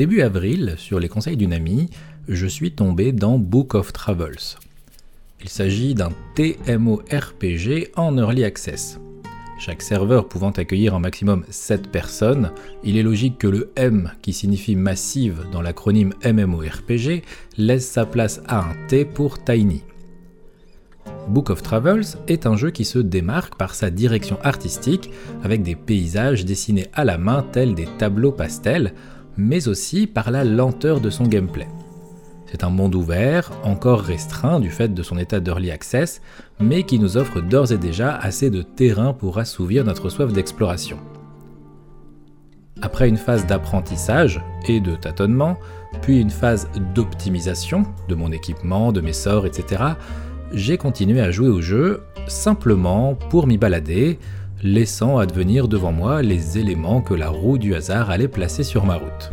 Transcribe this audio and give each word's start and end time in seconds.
Début 0.00 0.22
avril, 0.22 0.76
sur 0.78 0.98
les 0.98 1.10
conseils 1.10 1.36
d'une 1.36 1.52
amie, 1.52 1.90
je 2.26 2.46
suis 2.46 2.72
tombé 2.72 3.12
dans 3.12 3.38
Book 3.38 3.74
of 3.74 3.92
Travels. 3.92 4.56
Il 5.42 5.50
s'agit 5.50 5.92
d'un 5.92 6.08
TMORPG 6.36 7.90
en 7.96 8.16
Early 8.16 8.44
Access. 8.44 8.98
Chaque 9.58 9.82
serveur 9.82 10.26
pouvant 10.26 10.52
accueillir 10.52 10.94
un 10.94 11.00
maximum 11.00 11.44
7 11.50 11.88
personnes, 11.88 12.50
il 12.82 12.96
est 12.96 13.02
logique 13.02 13.36
que 13.36 13.46
le 13.46 13.72
M, 13.76 14.10
qui 14.22 14.32
signifie 14.32 14.74
massive 14.74 15.44
dans 15.52 15.60
l'acronyme 15.60 16.14
MMORPG, 16.24 17.22
laisse 17.58 17.86
sa 17.86 18.06
place 18.06 18.40
à 18.48 18.70
un 18.70 18.74
T 18.88 19.04
pour 19.04 19.44
Tiny. 19.44 19.82
Book 21.28 21.50
of 21.50 21.62
Travels 21.62 22.16
est 22.26 22.46
un 22.46 22.56
jeu 22.56 22.70
qui 22.70 22.86
se 22.86 22.98
démarque 22.98 23.56
par 23.56 23.74
sa 23.74 23.90
direction 23.90 24.38
artistique, 24.42 25.10
avec 25.44 25.62
des 25.62 25.76
paysages 25.76 26.46
dessinés 26.46 26.86
à 26.94 27.04
la 27.04 27.18
main 27.18 27.44
tels 27.52 27.74
des 27.74 27.88
tableaux 27.98 28.32
pastels, 28.32 28.94
mais 29.36 29.68
aussi 29.68 30.06
par 30.06 30.30
la 30.30 30.44
lenteur 30.44 31.00
de 31.00 31.10
son 31.10 31.24
gameplay. 31.24 31.68
C'est 32.46 32.64
un 32.64 32.70
monde 32.70 32.96
ouvert, 32.96 33.52
encore 33.62 34.00
restreint 34.00 34.58
du 34.58 34.70
fait 34.70 34.92
de 34.92 35.02
son 35.04 35.18
état 35.18 35.38
d'early 35.38 35.70
access, 35.70 36.20
mais 36.58 36.82
qui 36.82 36.98
nous 36.98 37.16
offre 37.16 37.40
d'ores 37.40 37.70
et 37.70 37.78
déjà 37.78 38.16
assez 38.16 38.50
de 38.50 38.62
terrain 38.62 39.12
pour 39.12 39.38
assouvir 39.38 39.84
notre 39.84 40.08
soif 40.08 40.32
d'exploration. 40.32 40.98
Après 42.82 43.08
une 43.08 43.18
phase 43.18 43.46
d'apprentissage 43.46 44.42
et 44.66 44.80
de 44.80 44.96
tâtonnement, 44.96 45.58
puis 46.02 46.18
une 46.18 46.30
phase 46.30 46.68
d'optimisation 46.94 47.84
de 48.08 48.14
mon 48.14 48.32
équipement, 48.32 48.90
de 48.90 49.00
mes 49.00 49.12
sorts, 49.12 49.46
etc., 49.46 49.84
j'ai 50.52 50.76
continué 50.76 51.20
à 51.20 51.30
jouer 51.30 51.48
au 51.48 51.60
jeu 51.60 52.02
simplement 52.26 53.14
pour 53.14 53.46
m'y 53.46 53.58
balader, 53.58 54.18
laissant 54.62 55.18
advenir 55.18 55.68
devant 55.68 55.92
moi 55.92 56.22
les 56.22 56.58
éléments 56.58 57.00
que 57.00 57.14
la 57.14 57.28
roue 57.28 57.58
du 57.58 57.74
hasard 57.74 58.10
allait 58.10 58.28
placer 58.28 58.62
sur 58.62 58.84
ma 58.84 58.96
route. 58.96 59.32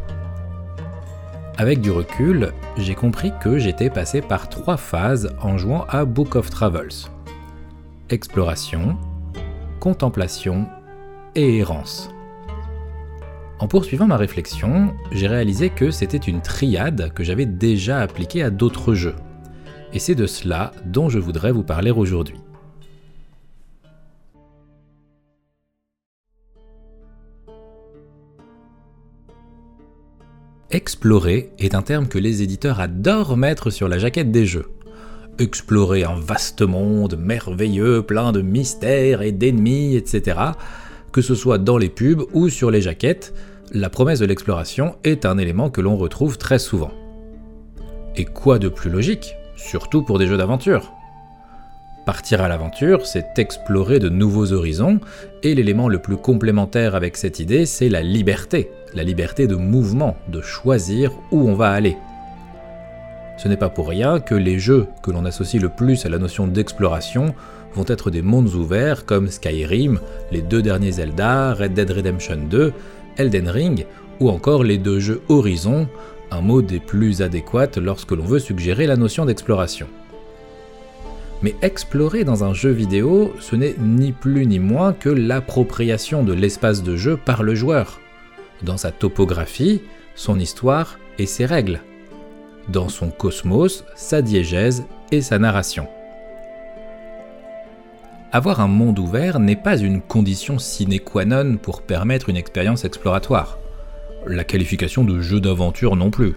Avec 1.57 1.81
du 1.81 1.91
recul, 1.91 2.53
j'ai 2.77 2.95
compris 2.95 3.33
que 3.41 3.57
j'étais 3.57 3.89
passé 3.89 4.21
par 4.21 4.47
trois 4.47 4.77
phases 4.77 5.33
en 5.41 5.57
jouant 5.57 5.85
à 5.89 6.05
Book 6.05 6.35
of 6.35 6.49
Travels. 6.49 7.09
Exploration, 8.09 8.95
contemplation 9.79 10.67
et 11.35 11.57
errance. 11.57 12.09
En 13.59 13.67
poursuivant 13.67 14.05
ma 14.05 14.17
réflexion, 14.17 14.93
j'ai 15.11 15.27
réalisé 15.27 15.71
que 15.71 15.89
c'était 15.89 16.17
une 16.17 16.41
triade 16.41 17.11
que 17.13 17.23
j'avais 17.23 17.47
déjà 17.47 17.99
appliquée 17.99 18.43
à 18.43 18.51
d'autres 18.51 18.93
jeux. 18.93 19.15
Et 19.93 19.99
c'est 19.99 20.15
de 20.15 20.27
cela 20.27 20.71
dont 20.85 21.09
je 21.09 21.17
voudrais 21.17 21.51
vous 21.51 21.63
parler 21.63 21.89
aujourd'hui. 21.89 22.37
Explorer 30.69 31.51
est 31.59 31.75
un 31.75 31.81
terme 31.81 32.09
que 32.09 32.17
les 32.17 32.43
éditeurs 32.43 32.81
adorent 32.81 33.37
mettre 33.37 33.69
sur 33.69 33.87
la 33.87 33.99
jaquette 33.99 34.31
des 34.31 34.45
jeux. 34.45 34.65
Explorer 35.39 36.03
un 36.03 36.19
vaste 36.19 36.61
monde 36.61 37.15
merveilleux, 37.17 38.01
plein 38.01 38.33
de 38.33 38.41
mystères 38.41 39.21
et 39.21 39.31
d'ennemis, 39.31 39.95
etc. 39.95 40.37
Que 41.13 41.21
ce 41.21 41.35
soit 41.35 41.57
dans 41.57 41.77
les 41.77 41.87
pubs 41.87 42.23
ou 42.33 42.49
sur 42.49 42.69
les 42.69 42.81
jaquettes, 42.81 43.33
la 43.71 43.89
promesse 43.89 44.19
de 44.19 44.25
l'exploration 44.25 44.97
est 45.05 45.25
un 45.25 45.37
élément 45.37 45.69
que 45.69 45.79
l'on 45.79 45.95
retrouve 45.95 46.37
très 46.37 46.59
souvent. 46.59 46.91
Et 48.17 48.25
quoi 48.25 48.59
de 48.59 48.67
plus 48.67 48.89
logique, 48.89 49.35
surtout 49.55 50.03
pour 50.03 50.19
des 50.19 50.27
jeux 50.27 50.37
d'aventure? 50.37 50.91
Partir 52.05 52.41
à 52.41 52.49
l'aventure, 52.49 53.05
c'est 53.05 53.39
explorer 53.39 53.99
de 53.99 54.09
nouveaux 54.09 54.51
horizons, 54.51 54.99
et 55.43 55.55
l'élément 55.55 55.87
le 55.87 56.01
plus 56.01 56.17
complémentaire 56.17 56.93
avec 56.93 57.15
cette 57.15 57.39
idée, 57.39 57.65
c'est 57.65 57.89
la 57.89 58.01
liberté, 58.01 58.69
la 58.93 59.03
liberté 59.03 59.47
de 59.47 59.55
mouvement, 59.55 60.17
de 60.27 60.41
choisir 60.41 61.11
où 61.31 61.47
on 61.47 61.55
va 61.55 61.71
aller. 61.71 61.97
Ce 63.37 63.47
n'est 63.47 63.57
pas 63.57 63.69
pour 63.69 63.87
rien 63.87 64.19
que 64.19 64.33
les 64.33 64.57
jeux 64.57 64.87
que 65.03 65.11
l'on 65.11 65.25
associe 65.25 65.61
le 65.61 65.69
plus 65.69 66.05
à 66.05 66.09
la 66.09 66.17
notion 66.17 66.47
d'exploration 66.47 67.35
vont 67.75 67.85
être 67.87 68.09
des 68.09 68.23
mondes 68.23 68.53
ouverts 68.55 69.05
comme 69.05 69.29
Skyrim, 69.29 69.99
les 70.31 70.41
deux 70.41 70.63
derniers 70.63 70.93
Zelda, 70.93 71.53
Red 71.53 71.73
Dead 71.73 71.91
Redemption 71.91 72.39
2, 72.49 72.73
Elden 73.17 73.49
Ring, 73.49 73.85
ou 74.19 74.29
encore 74.29 74.63
les 74.63 74.79
deux 74.79 74.99
jeux 74.99 75.21
Horizon, 75.29 75.87
un 76.31 76.41
mot 76.41 76.63
des 76.63 76.79
plus 76.79 77.21
adéquats 77.21 77.77
lorsque 77.77 78.11
l'on 78.11 78.25
veut 78.25 78.39
suggérer 78.39 78.87
la 78.87 78.97
notion 78.97 79.25
d'exploration. 79.25 79.87
Mais 81.43 81.55
explorer 81.61 82.23
dans 82.23 82.43
un 82.43 82.53
jeu 82.53 82.71
vidéo, 82.71 83.31
ce 83.39 83.55
n'est 83.55 83.75
ni 83.79 84.11
plus 84.11 84.47
ni 84.47 84.57
moins 84.57 84.93
que 84.93 85.09
l'appropriation 85.09 86.23
de 86.23 86.33
l'espace 86.33 86.81
de 86.81 86.95
jeu 86.95 87.17
par 87.17 87.43
le 87.43 87.53
joueur, 87.53 87.99
dans 88.61 88.77
sa 88.77 88.91
topographie, 88.91 89.81
son 90.15 90.39
histoire 90.39 90.99
et 91.19 91.25
ses 91.25 91.45
règles, 91.45 91.81
dans 92.69 92.89
son 92.89 93.09
cosmos, 93.09 93.83
sa 93.95 94.21
diégèse 94.21 94.85
et 95.11 95.21
sa 95.21 95.39
narration. 95.39 95.87
Avoir 98.31 98.59
un 98.59 98.67
monde 98.67 98.99
ouvert 98.99 99.39
n'est 99.39 99.55
pas 99.55 99.77
une 99.77 100.01
condition 100.01 100.59
sine 100.59 100.99
qua 100.99 101.25
non 101.25 101.57
pour 101.57 101.81
permettre 101.81 102.29
une 102.29 102.37
expérience 102.37 102.83
exploratoire. 102.83 103.57
La 104.25 104.43
qualification 104.43 105.03
de 105.03 105.21
jeu 105.21 105.39
d'aventure 105.39 105.95
non 105.95 106.11
plus 106.11 106.35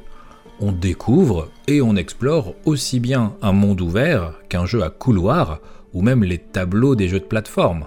on 0.60 0.72
découvre 0.72 1.48
et 1.66 1.80
on 1.80 1.96
explore 1.96 2.54
aussi 2.66 3.00
bien 3.00 3.34
un 3.40 3.52
monde 3.52 3.80
ouvert 3.80 4.34
qu'un 4.48 4.66
jeu 4.66 4.82
à 4.82 4.90
couloir 4.90 5.60
ou 5.94 6.02
même 6.02 6.22
les 6.22 6.38
tableaux 6.38 6.94
des 6.94 7.08
jeux 7.08 7.20
de 7.20 7.24
plateforme. 7.24 7.86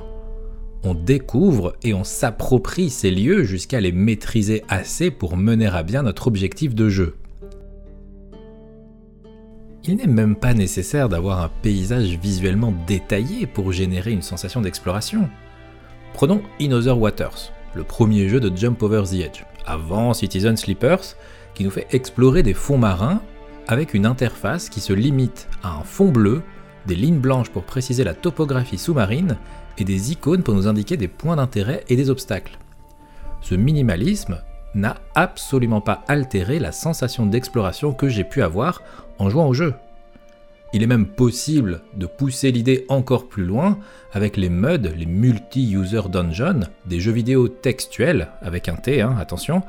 On 0.85 0.93
découvre 0.93 1.75
et 1.81 1.93
on 1.93 2.03
s'approprie 2.03 2.89
ces 2.89 3.09
lieux 3.09 3.43
jusqu'à 3.43 3.79
les 3.79 3.93
maîtriser 3.93 4.63
assez 4.67 5.11
pour 5.11 5.37
mener 5.37 5.67
à 5.67 5.81
bien 5.81 6.03
notre 6.03 6.27
objectif 6.27 6.75
de 6.75 6.89
jeu. 6.89 7.15
Il 9.85 9.95
n'est 9.95 10.07
même 10.07 10.35
pas 10.35 10.53
nécessaire 10.53 11.07
d'avoir 11.07 11.41
un 11.41 11.49
paysage 11.61 12.17
visuellement 12.21 12.73
détaillé 12.85 13.47
pour 13.47 13.71
générer 13.71 14.11
une 14.11 14.21
sensation 14.21 14.59
d'exploration. 14.59 15.29
Prenons 16.13 16.41
In 16.59 16.71
Other 16.71 16.97
Waters, 16.97 17.53
le 17.75 17.83
premier 17.83 18.27
jeu 18.27 18.41
de 18.41 18.55
Jump 18.55 18.83
Over 18.83 19.03
the 19.03 19.21
Edge, 19.21 19.43
avant 19.65 20.13
Citizen 20.13 20.57
Sleepers, 20.57 21.15
qui 21.53 21.63
nous 21.63 21.71
fait 21.71 21.87
explorer 21.91 22.43
des 22.43 22.53
fonds 22.53 22.77
marins 22.77 23.21
avec 23.67 23.93
une 23.93 24.05
interface 24.05 24.67
qui 24.67 24.81
se 24.81 24.91
limite 24.91 25.47
à 25.63 25.77
un 25.77 25.83
fond 25.83 26.09
bleu, 26.09 26.41
des 26.87 26.95
lignes 26.95 27.19
blanches 27.19 27.49
pour 27.49 27.63
préciser 27.63 28.03
la 28.03 28.13
topographie 28.13 28.77
sous-marine 28.77 29.37
et 29.77 29.83
des 29.83 30.11
icônes 30.11 30.43
pour 30.43 30.53
nous 30.53 30.67
indiquer 30.67 30.97
des 30.97 31.07
points 31.07 31.35
d'intérêt 31.35 31.83
et 31.89 31.95
des 31.95 32.09
obstacles. 32.09 32.57
Ce 33.41 33.55
minimalisme 33.55 34.41
n'a 34.75 34.97
absolument 35.15 35.81
pas 35.81 36.03
altéré 36.07 36.59
la 36.59 36.71
sensation 36.71 37.25
d'exploration 37.25 37.93
que 37.93 38.09
j'ai 38.09 38.23
pu 38.23 38.41
avoir 38.41 38.81
en 39.19 39.29
jouant 39.29 39.47
au 39.47 39.53
jeu. 39.53 39.73
Il 40.73 40.81
est 40.81 40.87
même 40.87 41.05
possible 41.05 41.81
de 41.95 42.07
pousser 42.07 42.51
l'idée 42.51 42.85
encore 42.89 43.27
plus 43.27 43.45
loin 43.45 43.77
avec 44.11 44.37
les 44.37 44.49
MUD, 44.49 44.91
les 44.97 45.05
Multi-User 45.05 46.01
Dungeon, 46.09 46.61
des 46.87 46.99
jeux 46.99 47.11
vidéo 47.11 47.47
textuels, 47.47 48.29
avec 48.41 48.67
un 48.67 48.75
T, 48.75 49.01
hein, 49.01 49.15
attention, 49.19 49.61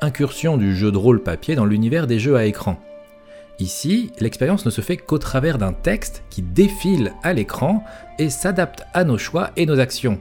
incursion 0.00 0.56
du 0.56 0.74
jeu 0.74 0.90
de 0.90 0.96
rôle 0.96 1.22
papier 1.22 1.56
dans 1.56 1.66
l'univers 1.66 2.06
des 2.06 2.18
jeux 2.18 2.36
à 2.36 2.46
écran. 2.46 2.78
Ici, 3.58 4.12
l'expérience 4.20 4.66
ne 4.66 4.70
se 4.70 4.82
fait 4.82 4.98
qu'au 4.98 5.18
travers 5.18 5.56
d'un 5.56 5.72
texte 5.72 6.22
qui 6.28 6.42
défile 6.42 7.14
à 7.22 7.32
l'écran 7.32 7.82
et 8.18 8.28
s'adapte 8.28 8.82
à 8.92 9.04
nos 9.04 9.16
choix 9.16 9.50
et 9.56 9.64
nos 9.64 9.80
actions. 9.80 10.18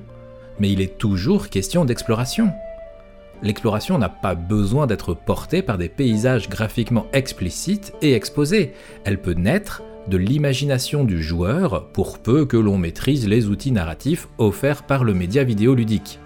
Mais 0.59 0.71
il 0.71 0.79
est 0.79 0.97
toujours 0.97 1.49
question 1.49 1.83
d'exploration. 1.83 2.51
L'exploration 3.41 3.97
n'a 3.97 4.07
pas 4.07 4.35
besoin 4.35 4.87
d'être 4.87 5.13
portée 5.13 5.61
par 5.61 5.77
des 5.77 5.89
paysages 5.89 6.49
graphiquement 6.49 7.07
explicites 7.11 7.93
et 8.01 8.13
exposés. 8.13 8.73
Elle 9.03 9.21
peut 9.21 9.33
naître 9.33 9.83
de 10.07 10.15
l'imagination 10.15 11.03
du 11.03 11.21
joueur 11.21 11.89
pour 11.89 12.19
peu 12.19 12.45
que 12.45 12.55
l'on 12.55 12.77
maîtrise 12.77 13.27
les 13.27 13.47
outils 13.47 13.73
narratifs 13.73 14.29
offerts 14.37 14.83
par 14.83 15.03
le 15.03 15.13
média 15.13 15.43
vidéoludique 15.43 16.19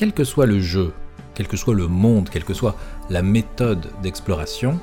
quel 0.00 0.14
que 0.14 0.24
soit 0.24 0.46
le 0.46 0.60
jeu, 0.60 0.94
quel 1.40 1.48
que 1.48 1.56
soit 1.56 1.74
le 1.74 1.88
monde, 1.88 2.28
quelle 2.28 2.44
que 2.44 2.52
soit 2.52 2.76
la 3.08 3.22
méthode 3.22 3.86
d'exploration, 4.02 4.78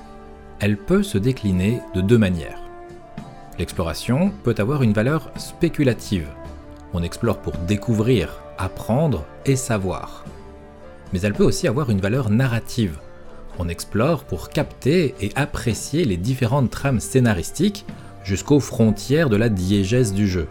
elle 0.59 0.75
peut 0.75 1.03
se 1.03 1.19
décliner 1.19 1.81
de 1.93 2.01
deux 2.01 2.17
manières. 2.17 2.59
L'exploration 3.59 4.31
peut 4.43 4.55
avoir 4.57 4.81
une 4.81 4.91
valeur 4.91 5.29
spéculative. 5.37 6.27
On 6.93 7.03
explore 7.03 7.43
pour 7.43 7.55
découvrir, 7.67 8.41
apprendre 8.57 9.23
et 9.45 9.55
savoir. 9.55 10.25
Mais 11.13 11.21
elle 11.21 11.35
peut 11.35 11.43
aussi 11.43 11.67
avoir 11.67 11.91
une 11.91 12.01
valeur 12.01 12.31
narrative. 12.31 12.97
On 13.59 13.69
explore 13.69 14.23
pour 14.23 14.49
capter 14.49 15.13
et 15.21 15.31
apprécier 15.35 16.05
les 16.05 16.17
différentes 16.17 16.71
trames 16.71 16.99
scénaristiques 16.99 17.85
jusqu'aux 18.23 18.61
frontières 18.61 19.29
de 19.29 19.37
la 19.37 19.49
diégèse 19.49 20.11
du 20.11 20.27
jeu. 20.27 20.47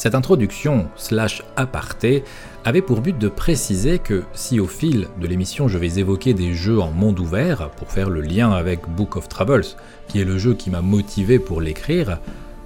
Cette 0.00 0.14
introduction 0.14 0.86
slash 0.96 1.42
aparté 1.56 2.24
avait 2.64 2.80
pour 2.80 3.02
but 3.02 3.18
de 3.18 3.28
préciser 3.28 3.98
que 3.98 4.22
si 4.32 4.58
au 4.58 4.66
fil 4.66 5.08
de 5.20 5.26
l'émission 5.26 5.68
je 5.68 5.76
vais 5.76 5.98
évoquer 5.98 6.32
des 6.32 6.54
jeux 6.54 6.80
en 6.80 6.90
monde 6.90 7.20
ouvert 7.20 7.68
pour 7.72 7.90
faire 7.92 8.08
le 8.08 8.22
lien 8.22 8.50
avec 8.50 8.88
Book 8.88 9.16
of 9.16 9.28
Travels, 9.28 9.76
qui 10.08 10.18
est 10.18 10.24
le 10.24 10.38
jeu 10.38 10.54
qui 10.54 10.70
m'a 10.70 10.80
motivé 10.80 11.38
pour 11.38 11.60
l'écrire, 11.60 12.18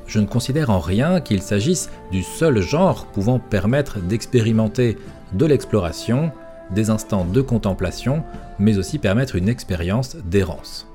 je 0.06 0.20
ne 0.20 0.26
considère 0.26 0.70
en 0.70 0.78
rien 0.78 1.20
qu'il 1.20 1.42
s'agisse 1.42 1.90
du 2.12 2.22
seul 2.22 2.60
genre 2.60 3.06
pouvant 3.06 3.40
permettre 3.40 3.98
d'expérimenter 3.98 4.96
de 5.32 5.44
l'exploration, 5.44 6.30
des 6.70 6.88
instants 6.88 7.24
de 7.24 7.40
contemplation, 7.40 8.22
mais 8.60 8.78
aussi 8.78 9.00
permettre 9.00 9.34
une 9.34 9.48
expérience 9.48 10.14
d'errance. 10.14 10.86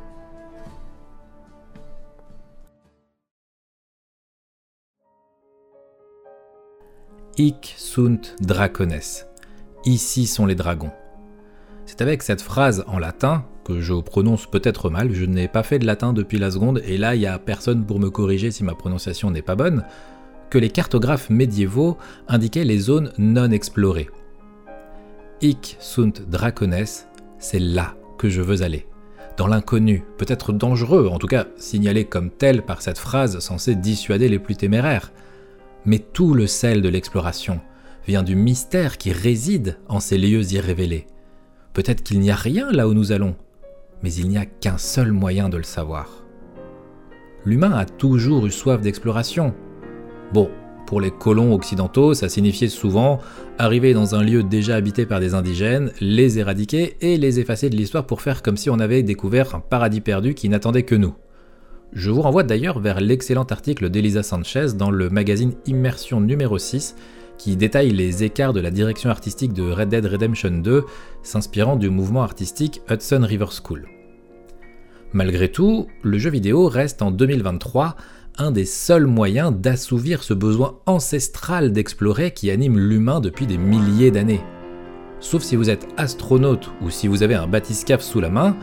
Hic 7.40 7.74
sunt 7.78 8.36
dracones. 8.42 9.00
Ici 9.86 10.28
sont 10.28 10.46
les 10.46 10.56
dragons. 10.56 10.92
C'est 11.86 12.02
avec 12.02 12.22
cette 12.22 12.42
phrase 12.42 12.84
en 12.86 13.00
latin, 13.00 13.46
que 13.64 13.80
je 13.80 13.94
prononce 13.94 14.46
peut-être 14.46 14.90
mal, 14.90 15.14
je 15.14 15.24
n'ai 15.24 15.48
pas 15.48 15.64
fait 15.64 15.80
de 15.80 15.86
latin 15.86 16.12
depuis 16.12 16.38
la 16.38 16.52
seconde, 16.52 16.82
et 16.86 16.98
là 16.98 17.16
il 17.16 17.20
n'y 17.20 17.28
a 17.28 17.40
personne 17.40 17.86
pour 17.86 17.98
me 17.98 18.10
corriger 18.10 18.52
si 18.52 18.66
ma 18.66 18.76
prononciation 18.76 19.32
n'est 19.32 19.42
pas 19.42 19.56
bonne, 19.56 19.86
que 20.50 20.58
les 20.58 20.70
cartographes 20.70 21.30
médiévaux 21.30 21.98
indiquaient 22.28 22.66
les 22.66 22.80
zones 22.80 23.14
non 23.18 23.52
explorées. 23.52 24.10
Hic 25.42 25.78
sunt 25.80 26.12
dracones, 26.28 27.06
c'est 27.38 27.60
là 27.60 27.96
que 28.18 28.28
je 28.28 28.42
veux 28.42 28.64
aller. 28.64 28.86
Dans 29.38 29.48
l'inconnu, 29.48 30.04
peut-être 30.18 30.52
dangereux, 30.52 31.08
en 31.08 31.20
tout 31.20 31.28
cas 31.28 31.46
signalé 31.56 32.04
comme 32.04 32.32
tel 32.32 32.64
par 32.64 32.82
cette 32.82 32.98
phrase 32.98 33.40
censée 33.40 33.76
dissuader 33.76 34.28
les 34.28 34.40
plus 34.40 34.58
téméraires. 34.58 35.14
Mais 35.90 35.98
tout 35.98 36.36
le 36.36 36.46
sel 36.46 36.84
de 36.84 36.88
l'exploration 36.88 37.62
vient 38.06 38.22
du 38.22 38.36
mystère 38.36 39.00
qui 39.00 39.12
réside 39.12 39.80
en 39.88 40.00
ces 40.00 40.20
lieux 40.20 40.54
irrévélés. 40.54 41.08
Peut-être 41.74 42.04
qu'il 42.04 42.20
n'y 42.20 42.30
a 42.30 42.36
rien 42.36 42.72
là 42.72 42.88
où 42.88 42.94
nous 42.94 43.12
allons, 43.12 43.36
mais 44.04 44.14
il 44.14 44.30
n'y 44.30 44.38
a 44.38 44.46
qu'un 44.46 44.78
seul 44.78 45.12
moyen 45.12 45.50
de 45.50 45.58
le 45.58 45.64
savoir. 45.64 46.24
L'humain 47.44 47.72
a 47.72 47.86
toujours 47.86 48.46
eu 48.46 48.52
soif 48.52 48.82
d'exploration. 48.82 49.56
Bon, 50.32 50.52
pour 50.86 51.02
les 51.02 51.10
colons 51.10 51.56
occidentaux, 51.56 52.14
ça 52.14 52.30
signifiait 52.30 52.70
souvent 52.70 53.18
arriver 53.58 53.96
dans 53.96 54.14
un 54.14 54.22
lieu 54.22 54.44
déjà 54.44 54.76
habité 54.76 55.08
par 55.08 55.20
des 55.20 55.34
indigènes, 55.34 55.92
les 56.02 56.38
éradiquer 56.38 56.98
et 57.02 57.18
les 57.18 57.40
effacer 57.40 57.72
de 57.72 57.76
l'histoire 57.76 58.06
pour 58.06 58.22
faire 58.22 58.44
comme 58.44 58.58
si 58.58 58.70
on 58.70 58.78
avait 58.78 59.02
découvert 59.02 59.56
un 59.56 59.60
paradis 59.60 60.02
perdu 60.02 60.36
qui 60.36 60.50
n'attendait 60.50 60.84
que 60.84 60.94
nous. 60.94 61.16
Je 61.92 62.12
vous 62.12 62.22
renvoie 62.22 62.44
d'ailleurs 62.44 62.80
vers 62.80 63.02
l'excellent 63.02 63.48
article 63.50 63.90
d'Elisa 63.90 64.22
Sanchez 64.22 64.68
dans 64.76 64.92
le 64.92 65.10
magazine 65.10 65.54
Immersion 65.66 66.22
numéro 66.22 66.60
6 66.60 66.96
qui 67.40 67.56
détaille 67.56 67.92
les 67.92 68.24
écarts 68.24 68.54
de 68.54 68.60
la 68.60 68.70
direction 68.70 69.10
artistique 69.10 69.54
de 69.54 69.72
Red 69.72 69.90
Dead 69.90 70.06
Redemption 70.06 70.52
2, 70.52 70.84
s'inspirant 71.24 71.78
du 71.78 71.90
mouvement 71.90 72.22
artistique 72.22 72.82
Hudson 72.90 73.22
River 73.24 73.48
School. 73.64 73.88
Malgré 75.14 75.50
tout, 75.50 75.88
le 76.04 76.20
jeu 76.20 76.30
vidéo 76.30 76.68
reste 76.68 77.02
en 77.02 77.12
2023 77.12 77.96
un 78.38 78.52
des 78.52 78.66
seuls 78.66 79.08
moyens 79.08 79.54
d'assouvir 79.56 80.22
ce 80.22 80.34
besoin 80.34 80.78
ancestral 80.86 81.72
d'explorer 81.72 82.32
qui 82.32 82.52
anime 82.52 82.78
l'humain 82.78 83.20
depuis 83.20 83.48
des 83.48 83.58
milliers 83.58 84.12
d'années. 84.12 84.42
Sauf 85.20 85.42
si 85.42 85.56
vous 85.56 85.70
êtes 85.70 85.88
astronaute 85.98 86.70
ou 86.82 86.90
si 86.90 87.08
vous 87.08 87.24
avez 87.24 87.36
un 87.36 87.48
bathyscaphe 87.48 88.02
sous 88.02 88.20
la 88.20 88.30
main, 88.30 88.56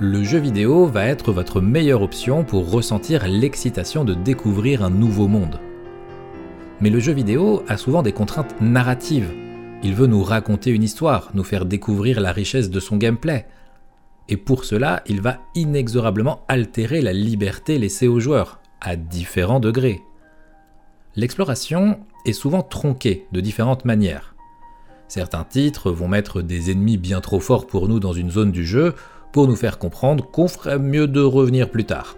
le 0.00 0.22
jeu 0.22 0.38
vidéo 0.38 0.86
va 0.86 1.06
être 1.06 1.32
votre 1.32 1.60
meilleure 1.60 2.02
option 2.02 2.44
pour 2.44 2.70
ressentir 2.70 3.26
l'excitation 3.26 4.04
de 4.04 4.14
découvrir 4.14 4.84
un 4.84 4.90
nouveau 4.90 5.26
monde. 5.26 5.58
Mais 6.80 6.88
le 6.88 7.00
jeu 7.00 7.12
vidéo 7.12 7.64
a 7.66 7.76
souvent 7.76 8.02
des 8.02 8.12
contraintes 8.12 8.54
narratives. 8.60 9.32
Il 9.82 9.94
veut 9.94 10.06
nous 10.06 10.22
raconter 10.22 10.70
une 10.70 10.84
histoire, 10.84 11.30
nous 11.34 11.42
faire 11.42 11.64
découvrir 11.64 12.20
la 12.20 12.30
richesse 12.30 12.70
de 12.70 12.78
son 12.78 12.96
gameplay. 12.96 13.48
Et 14.28 14.36
pour 14.36 14.64
cela, 14.64 15.02
il 15.06 15.20
va 15.20 15.38
inexorablement 15.56 16.44
altérer 16.46 17.00
la 17.00 17.12
liberté 17.12 17.76
laissée 17.76 18.06
aux 18.06 18.20
joueurs, 18.20 18.60
à 18.80 18.94
différents 18.94 19.58
degrés. 19.58 20.00
L'exploration 21.16 21.98
est 22.24 22.32
souvent 22.32 22.62
tronquée 22.62 23.26
de 23.32 23.40
différentes 23.40 23.84
manières. 23.84 24.36
Certains 25.08 25.44
titres 25.44 25.90
vont 25.90 26.06
mettre 26.06 26.40
des 26.40 26.70
ennemis 26.70 26.98
bien 26.98 27.20
trop 27.20 27.40
forts 27.40 27.66
pour 27.66 27.88
nous 27.88 27.98
dans 27.98 28.12
une 28.12 28.30
zone 28.30 28.52
du 28.52 28.64
jeu 28.64 28.94
pour 29.32 29.46
nous 29.46 29.56
faire 29.56 29.78
comprendre 29.78 30.28
qu'on 30.30 30.48
ferait 30.48 30.78
mieux 30.78 31.06
de 31.06 31.20
revenir 31.20 31.70
plus 31.70 31.84
tard. 31.84 32.16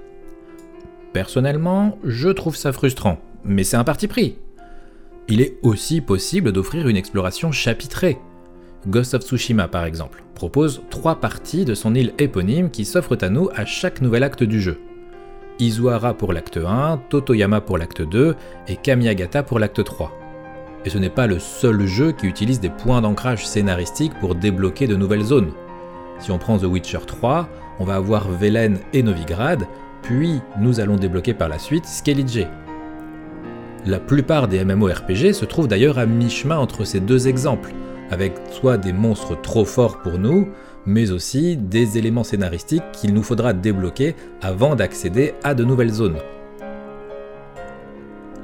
Personnellement, 1.13 1.99
je 2.05 2.29
trouve 2.29 2.57
ça 2.57 2.73
frustrant, 2.73 3.19
mais 3.45 3.65
c'est 3.65 3.77
un 3.77 3.85
parti 3.85 4.07
pris. 4.07 4.39
Il 5.29 5.41
est 5.41 5.59
aussi 5.63 6.01
possible 6.01 6.53
d'offrir 6.53 6.89
une 6.89 6.97
exploration 6.97 7.53
chapitrée. 7.53 8.19
Ghost 8.89 9.15
of 9.15 9.23
Tsushima 9.23 9.69
par 9.69 9.85
exemple 9.85 10.25
propose 10.35 10.83
trois 10.89 11.17
parties 11.17 11.65
de 11.65 11.75
son 11.75 11.95
île 11.95 12.15
éponyme 12.19 12.71
qui 12.71 12.85
s'offrent 12.85 13.19
à 13.21 13.29
nous 13.29 13.51
à 13.55 13.65
chaque 13.67 14.01
nouvel 14.01 14.23
acte 14.23 14.43
du 14.43 14.61
jeu. 14.61 14.81
Izuhara 15.59 16.15
pour 16.15 16.33
l'acte 16.33 16.57
1, 16.57 17.03
Totoyama 17.11 17.61
pour 17.61 17.77
l'acte 17.77 18.01
2 18.01 18.35
et 18.69 18.77
Kamiagata 18.77 19.43
pour 19.43 19.59
l'acte 19.59 19.85
3. 19.85 20.11
Et 20.87 20.91
ce 20.91 20.97
n'est 20.97 21.11
pas 21.11 21.27
le 21.27 21.39
seul 21.39 21.87
jeu 21.87 22.13
qui 22.13 22.27
utilise 22.27 22.61
des 22.61 22.71
points 22.71 23.03
d'ancrage 23.03 23.47
scénaristique 23.47 24.15
pour 24.19 24.35
débloquer 24.35 24.87
de 24.87 24.97
nouvelles 24.97 25.25
zones. 25.25 25.53
Si 26.21 26.31
on 26.31 26.39
prend 26.39 26.59
The 26.59 26.65
Witcher 26.65 27.01
3, 27.07 27.49
on 27.79 27.85
va 27.85 27.95
avoir 27.95 28.29
Velen 28.29 28.79
et 28.93 29.03
Novigrad, 29.03 29.67
puis 30.03 30.41
nous 30.59 30.79
allons 30.79 30.97
débloquer 30.97 31.33
par 31.33 31.49
la 31.49 31.59
suite 31.59 31.87
Skellige. 31.87 32.47
La 33.87 33.99
plupart 33.99 34.47
des 34.47 34.63
MMORPG 34.63 35.33
se 35.33 35.47
trouvent 35.47 35.69
d'ailleurs 35.69 35.99
à 35.99 36.05
mi-chemin 36.05 36.59
entre 36.59 36.85
ces 36.85 37.01
deux 37.01 37.27
exemples, 37.27 37.73
avec 38.11 38.35
soit 38.51 38.77
des 38.77 38.93
monstres 38.93 39.41
trop 39.41 39.65
forts 39.65 40.03
pour 40.03 40.19
nous, 40.19 40.49
mais 40.85 41.11
aussi 41.11 41.57
des 41.57 41.97
éléments 41.97 42.25
scénaristiques 42.25 42.93
qu'il 42.93 43.15
nous 43.15 43.23
faudra 43.23 43.55
débloquer 43.55 44.15
avant 44.43 44.77
d'accéder 44.77 45.33
à 45.43 45.55
de 45.55 45.65
nouvelles 45.65 45.93
zones. 45.93 46.19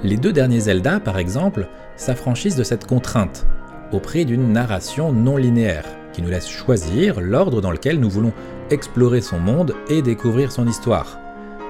Les 0.02 0.17
deux 0.17 0.32
derniers 0.32 0.61
Zelda, 0.61 0.99
par 0.99 1.19
exemple, 1.19 1.69
s'affranchissent 1.96 2.56
de 2.56 2.62
cette 2.62 2.87
contrainte, 2.87 3.46
auprès 3.93 4.25
d'une 4.25 4.52
narration 4.52 5.12
non 5.12 5.37
linéaire 5.37 5.95
qui 6.17 6.23
nous 6.23 6.31
laisse 6.31 6.49
choisir 6.49 7.21
l'ordre 7.21 7.61
dans 7.61 7.71
lequel 7.71 8.01
nous 8.01 8.09
voulons 8.09 8.33
explorer 8.71 9.21
son 9.21 9.39
monde 9.39 9.75
et 9.91 10.01
découvrir 10.01 10.51
son 10.51 10.67
histoire. 10.67 11.19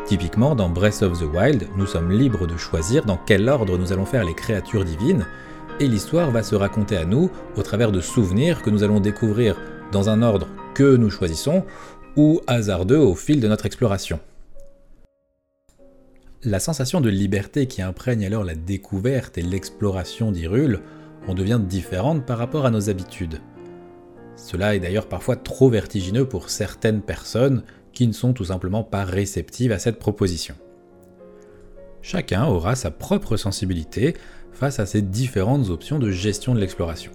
Typiquement, 0.07 0.55
dans 0.55 0.69
Breath 0.69 1.03
of 1.03 1.19
the 1.19 1.25
Wild, 1.25 1.67
nous 1.77 1.87
sommes 1.87 2.13
libres 2.13 2.47
de 2.47 2.57
choisir 2.57 3.05
dans 3.05 3.19
quel 3.27 3.49
ordre 3.49 3.77
nous 3.77 3.93
allons 3.93 4.07
faire 4.07 4.25
les 4.25 4.35
créatures 4.35 4.85
divines, 4.85 5.27
et 5.81 5.89
l'histoire 5.89 6.31
va 6.31 6.45
se 6.45 6.55
raconter 6.55 6.97
à 6.97 7.05
nous 7.05 7.29
au 7.57 7.63
travers 7.63 7.91
de 7.91 8.01
souvenirs 8.01 8.63
que 8.63 8.71
nous 8.71 8.85
allons 8.85 9.01
découvrir 9.01 9.57
dans 9.91 10.11
un 10.11 10.23
ordre 10.23 10.47
que 10.75 10.95
nous 10.95 11.11
choisissons, 11.11 11.65
ou 12.15 12.41
hasardeux 12.47 13.01
au 13.01 13.17
fil 13.17 13.41
de 13.41 13.49
notre 13.49 13.67
exploration. 13.67 14.21
La 16.45 16.61
sensation 16.61 17.01
de 17.01 17.11
liberté 17.11 17.67
qui 17.67 17.83
imprègne 17.83 18.25
alors 18.25 18.45
la 18.45 18.55
découverte 18.55 19.39
et 19.39 19.43
l'exploration 19.43 20.31
d'Hyrule 20.31 20.83
en 21.27 21.35
devient 21.35 21.61
différente 21.61 22.25
par 22.25 22.39
rapport 22.39 22.65
à 22.65 22.71
nos 22.71 22.89
habitudes. 22.89 23.41
Cela 24.37 24.77
est 24.77 24.81
d'ailleurs 24.81 25.09
parfois 25.09 25.37
trop 25.37 25.71
vertigineux 25.71 26.27
pour 26.27 26.51
certaines 26.51 27.03
personnes 27.03 27.65
qui 27.93 28.07
ne 28.07 28.13
sont 28.13 28.35
tout 28.35 28.45
simplement 28.45 28.85
pas 28.85 29.05
réceptives 29.05 29.73
à 29.73 29.79
cette 29.79 29.99
proposition. 29.99 30.55
Chacun 32.03 32.45
aura 32.45 32.77
sa 32.77 32.91
propre 32.91 33.37
sensibilité 33.37 34.15
face 34.53 34.79
à 34.79 34.87
ces 34.87 35.03
différentes 35.03 35.71
options 35.71 35.99
de 35.99 36.11
gestion 36.11 36.55
de 36.55 36.61
l'exploration. 36.61 37.11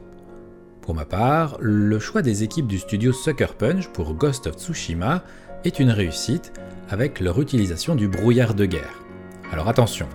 Pour 0.81 0.95
ma 0.95 1.05
part, 1.05 1.57
le 1.61 1.99
choix 1.99 2.23
des 2.23 2.43
équipes 2.43 2.67
du 2.67 2.79
studio 2.79 3.13
Sucker 3.13 3.53
Punch 3.57 3.87
pour 3.89 4.15
Ghost 4.15 4.47
of 4.47 4.55
Tsushima 4.55 5.23
est 5.63 5.79
une 5.79 5.91
réussite 5.91 6.51
avec 6.89 7.19
leur 7.19 7.39
utilisation 7.39 7.95
du 7.95 8.07
brouillard 8.07 8.55
de 8.55 8.65
guerre. 8.65 9.03
Alors 9.51 9.69
attention, 9.69 10.07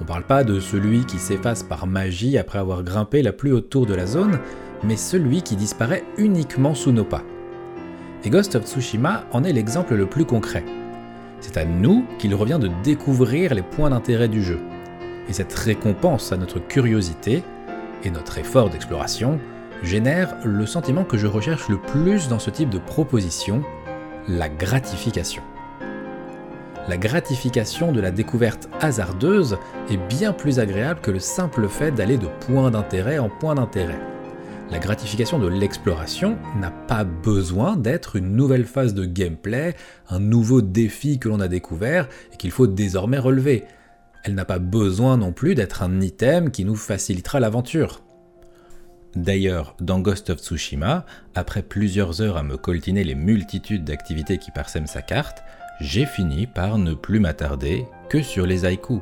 on 0.00 0.04
ne 0.04 0.08
parle 0.08 0.24
pas 0.24 0.42
de 0.42 0.58
celui 0.58 1.04
qui 1.04 1.18
s'efface 1.18 1.62
par 1.62 1.86
magie 1.86 2.38
après 2.38 2.58
avoir 2.58 2.82
grimpé 2.82 3.22
la 3.22 3.32
plus 3.32 3.52
haute 3.52 3.70
tour 3.70 3.86
de 3.86 3.94
la 3.94 4.06
zone, 4.06 4.40
mais 4.82 4.96
celui 4.96 5.42
qui 5.42 5.56
disparaît 5.56 6.04
uniquement 6.18 6.74
sous 6.74 6.92
nos 6.92 7.04
pas. 7.04 7.22
Et 8.24 8.30
Ghost 8.30 8.56
of 8.56 8.64
Tsushima 8.64 9.24
en 9.32 9.44
est 9.44 9.52
l'exemple 9.52 9.94
le 9.94 10.06
plus 10.06 10.24
concret. 10.24 10.64
C'est 11.40 11.56
à 11.56 11.64
nous 11.64 12.04
qu'il 12.18 12.34
revient 12.34 12.58
de 12.60 12.70
découvrir 12.82 13.54
les 13.54 13.62
points 13.62 13.90
d'intérêt 13.90 14.28
du 14.28 14.42
jeu. 14.42 14.58
Et 15.28 15.32
cette 15.32 15.54
récompense 15.54 16.32
à 16.32 16.36
notre 16.36 16.58
curiosité 16.58 17.42
et 18.04 18.10
notre 18.10 18.38
effort 18.38 18.70
d'exploration 18.70 19.38
génère 19.82 20.34
le 20.44 20.66
sentiment 20.66 21.04
que 21.04 21.18
je 21.18 21.26
recherche 21.26 21.68
le 21.68 21.78
plus 21.78 22.28
dans 22.28 22.38
ce 22.38 22.50
type 22.50 22.70
de 22.70 22.78
proposition, 22.78 23.62
la 24.28 24.48
gratification. 24.48 25.42
La 26.88 26.96
gratification 26.96 27.92
de 27.92 28.00
la 28.00 28.10
découverte 28.10 28.68
hasardeuse 28.80 29.58
est 29.90 29.96
bien 29.96 30.32
plus 30.32 30.58
agréable 30.60 31.00
que 31.00 31.10
le 31.10 31.18
simple 31.18 31.68
fait 31.68 31.90
d'aller 31.90 32.16
de 32.16 32.28
point 32.46 32.70
d'intérêt 32.70 33.18
en 33.18 33.28
point 33.28 33.56
d'intérêt 33.56 33.98
la 34.70 34.78
gratification 34.78 35.38
de 35.38 35.46
l'exploration 35.46 36.36
n'a 36.60 36.70
pas 36.70 37.04
besoin 37.04 37.76
d'être 37.76 38.16
une 38.16 38.34
nouvelle 38.34 38.64
phase 38.64 38.94
de 38.94 39.04
gameplay, 39.04 39.76
un 40.08 40.18
nouveau 40.18 40.60
défi 40.60 41.18
que 41.18 41.28
l'on 41.28 41.40
a 41.40 41.48
découvert 41.48 42.08
et 42.32 42.36
qu'il 42.36 42.50
faut 42.50 42.66
désormais 42.66 43.18
relever. 43.18 43.64
Elle 44.24 44.34
n'a 44.34 44.44
pas 44.44 44.58
besoin 44.58 45.16
non 45.16 45.32
plus 45.32 45.54
d'être 45.54 45.82
un 45.82 46.00
item 46.00 46.50
qui 46.50 46.64
nous 46.64 46.74
facilitera 46.74 47.38
l'aventure. 47.38 48.02
D'ailleurs, 49.14 49.76
dans 49.80 50.00
Ghost 50.00 50.30
of 50.30 50.40
Tsushima, 50.40 51.06
après 51.34 51.62
plusieurs 51.62 52.20
heures 52.20 52.36
à 52.36 52.42
me 52.42 52.56
coltiner 52.56 53.04
les 53.04 53.14
multitudes 53.14 53.84
d'activités 53.84 54.38
qui 54.38 54.50
parsèment 54.50 54.88
sa 54.88 55.00
carte, 55.00 55.42
j'ai 55.80 56.06
fini 56.06 56.46
par 56.46 56.76
ne 56.78 56.92
plus 56.92 57.20
m'attarder 57.20 57.86
que 58.10 58.20
sur 58.20 58.46
les 58.46 58.64
haïkus. 58.64 59.00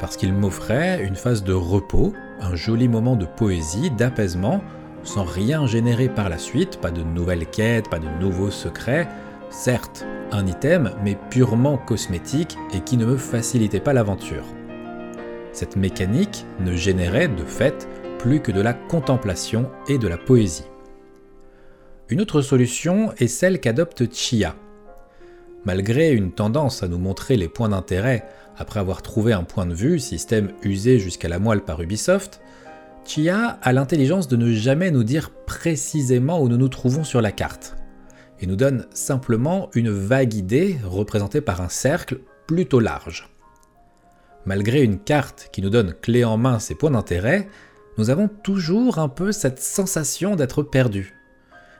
Parce 0.00 0.16
qu'il 0.16 0.32
m'offrait 0.32 1.04
une 1.04 1.14
phase 1.14 1.44
de 1.44 1.52
repos, 1.52 2.14
un 2.40 2.56
joli 2.56 2.88
moment 2.88 3.16
de 3.16 3.26
poésie, 3.26 3.90
d'apaisement, 3.90 4.62
sans 5.04 5.24
rien 5.24 5.66
générer 5.66 6.08
par 6.08 6.28
la 6.28 6.38
suite, 6.38 6.78
pas 6.80 6.90
de 6.90 7.02
nouvelles 7.02 7.46
quêtes, 7.46 7.88
pas 7.90 7.98
de 7.98 8.08
nouveaux 8.18 8.50
secrets, 8.50 9.08
certes 9.50 10.06
un 10.32 10.46
item, 10.46 10.92
mais 11.02 11.16
purement 11.30 11.76
cosmétique 11.76 12.56
et 12.72 12.80
qui 12.80 12.96
ne 12.96 13.04
me 13.04 13.16
facilitait 13.16 13.80
pas 13.80 13.92
l'aventure. 13.92 14.44
Cette 15.52 15.76
mécanique 15.76 16.46
ne 16.60 16.76
générait 16.76 17.28
de 17.28 17.44
fait 17.44 17.88
plus 18.18 18.40
que 18.40 18.52
de 18.52 18.60
la 18.60 18.72
contemplation 18.72 19.68
et 19.88 19.98
de 19.98 20.06
la 20.06 20.18
poésie. 20.18 20.66
Une 22.08 22.20
autre 22.20 22.42
solution 22.42 23.12
est 23.18 23.26
celle 23.26 23.60
qu'adopte 23.60 24.12
Chia. 24.12 24.54
Malgré 25.64 26.12
une 26.12 26.32
tendance 26.32 26.82
à 26.82 26.88
nous 26.88 26.98
montrer 26.98 27.36
les 27.36 27.48
points 27.48 27.68
d'intérêt 27.68 28.24
après 28.56 28.80
avoir 28.80 29.02
trouvé 29.02 29.32
un 29.32 29.44
point 29.44 29.66
de 29.66 29.74
vue, 29.74 29.98
système 29.98 30.52
usé 30.62 30.98
jusqu'à 30.98 31.28
la 31.28 31.38
moelle 31.38 31.62
par 31.62 31.80
Ubisoft, 31.80 32.40
Chia 33.04 33.58
a 33.62 33.72
l'intelligence 33.72 34.28
de 34.28 34.36
ne 34.36 34.52
jamais 34.52 34.90
nous 34.90 35.04
dire 35.04 35.30
précisément 35.30 36.40
où 36.40 36.48
nous 36.48 36.58
nous 36.58 36.68
trouvons 36.68 37.04
sur 37.04 37.20
la 37.20 37.32
carte, 37.32 37.76
et 38.38 38.46
nous 38.46 38.56
donne 38.56 38.86
simplement 38.92 39.70
une 39.74 39.90
vague 39.90 40.34
idée 40.34 40.78
représentée 40.84 41.40
par 41.40 41.60
un 41.60 41.68
cercle 41.68 42.20
plutôt 42.46 42.80
large. 42.80 43.28
Malgré 44.46 44.82
une 44.82 44.98
carte 44.98 45.48
qui 45.52 45.62
nous 45.62 45.70
donne 45.70 45.94
clé 46.00 46.24
en 46.24 46.36
main 46.36 46.58
ses 46.58 46.74
points 46.74 46.90
d'intérêt, 46.90 47.48
nous 47.98 48.10
avons 48.10 48.28
toujours 48.28 48.98
un 48.98 49.08
peu 49.08 49.32
cette 49.32 49.60
sensation 49.60 50.36
d'être 50.36 50.62
perdu. 50.62 51.14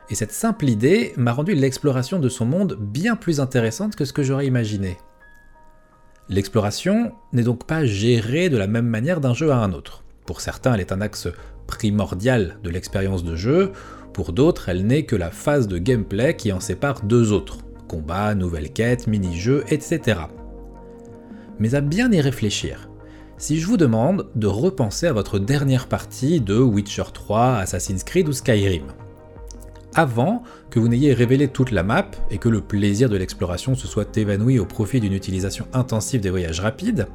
Et 0.09 0.15
cette 0.15 0.33
simple 0.33 0.67
idée 0.67 1.13
m'a 1.15 1.31
rendu 1.31 1.55
l'exploration 1.55 2.19
de 2.19 2.29
son 2.29 2.45
monde 2.45 2.77
bien 2.79 3.15
plus 3.15 3.39
intéressante 3.39 3.95
que 3.95 4.05
ce 4.05 4.13
que 4.13 4.23
j'aurais 4.23 4.45
imaginé. 4.45 4.97
L'exploration 6.29 7.11
n'est 7.33 7.43
donc 7.43 7.65
pas 7.65 7.85
gérée 7.85 8.49
de 8.49 8.57
la 8.57 8.67
même 8.67 8.85
manière 8.85 9.21
d'un 9.21 9.33
jeu 9.33 9.51
à 9.51 9.57
un 9.57 9.73
autre. 9.73 10.03
Pour 10.25 10.41
certains, 10.41 10.73
elle 10.73 10.81
est 10.81 10.91
un 10.91 11.01
axe 11.01 11.27
primordial 11.67 12.57
de 12.63 12.69
l'expérience 12.69 13.23
de 13.23 13.35
jeu, 13.35 13.71
pour 14.13 14.33
d'autres, 14.33 14.67
elle 14.67 14.85
n'est 14.85 15.03
que 15.03 15.15
la 15.15 15.31
phase 15.31 15.67
de 15.67 15.77
gameplay 15.77 16.35
qui 16.35 16.51
en 16.51 16.59
sépare 16.59 17.01
deux 17.03 17.31
autres, 17.31 17.59
combat, 17.87 18.35
nouvelles 18.35 18.71
quêtes, 18.71 19.07
mini-jeux, 19.07 19.63
etc. 19.69 20.19
Mais 21.59 21.75
à 21.75 21.81
bien 21.81 22.11
y 22.11 22.19
réfléchir, 22.19 22.89
si 23.37 23.59
je 23.59 23.67
vous 23.67 23.77
demande 23.77 24.29
de 24.35 24.47
repenser 24.47 25.07
à 25.07 25.13
votre 25.13 25.39
dernière 25.39 25.87
partie 25.87 26.41
de 26.41 26.57
Witcher 26.57 27.03
3, 27.13 27.55
Assassin's 27.55 28.03
Creed 28.03 28.27
ou 28.27 28.33
Skyrim, 28.33 28.87
avant 29.95 30.43
que 30.69 30.79
vous 30.79 30.87
n'ayez 30.87 31.13
révélé 31.13 31.47
toute 31.47 31.71
la 31.71 31.83
map 31.83 32.11
et 32.29 32.37
que 32.37 32.49
le 32.49 32.61
plaisir 32.61 33.09
de 33.09 33.17
l'exploration 33.17 33.75
se 33.75 33.87
soit 33.87 34.17
évanoui 34.17 34.59
au 34.59 34.65
profit 34.65 34.99
d'une 34.99 35.13
utilisation 35.13 35.67
intensive 35.73 36.21
des 36.21 36.29
voyages 36.29 36.59
rapides, 36.59 37.07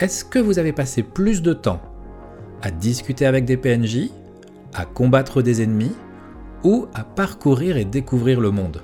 est-ce 0.00 0.24
que 0.24 0.38
vous 0.38 0.58
avez 0.58 0.72
passé 0.72 1.02
plus 1.02 1.42
de 1.42 1.52
temps 1.52 1.80
à 2.62 2.70
discuter 2.70 3.26
avec 3.26 3.44
des 3.44 3.56
PNJ, 3.56 4.10
à 4.74 4.84
combattre 4.84 5.42
des 5.42 5.62
ennemis 5.62 5.94
ou 6.62 6.86
à 6.94 7.04
parcourir 7.04 7.76
et 7.76 7.84
découvrir 7.84 8.40
le 8.40 8.50
monde? 8.50 8.82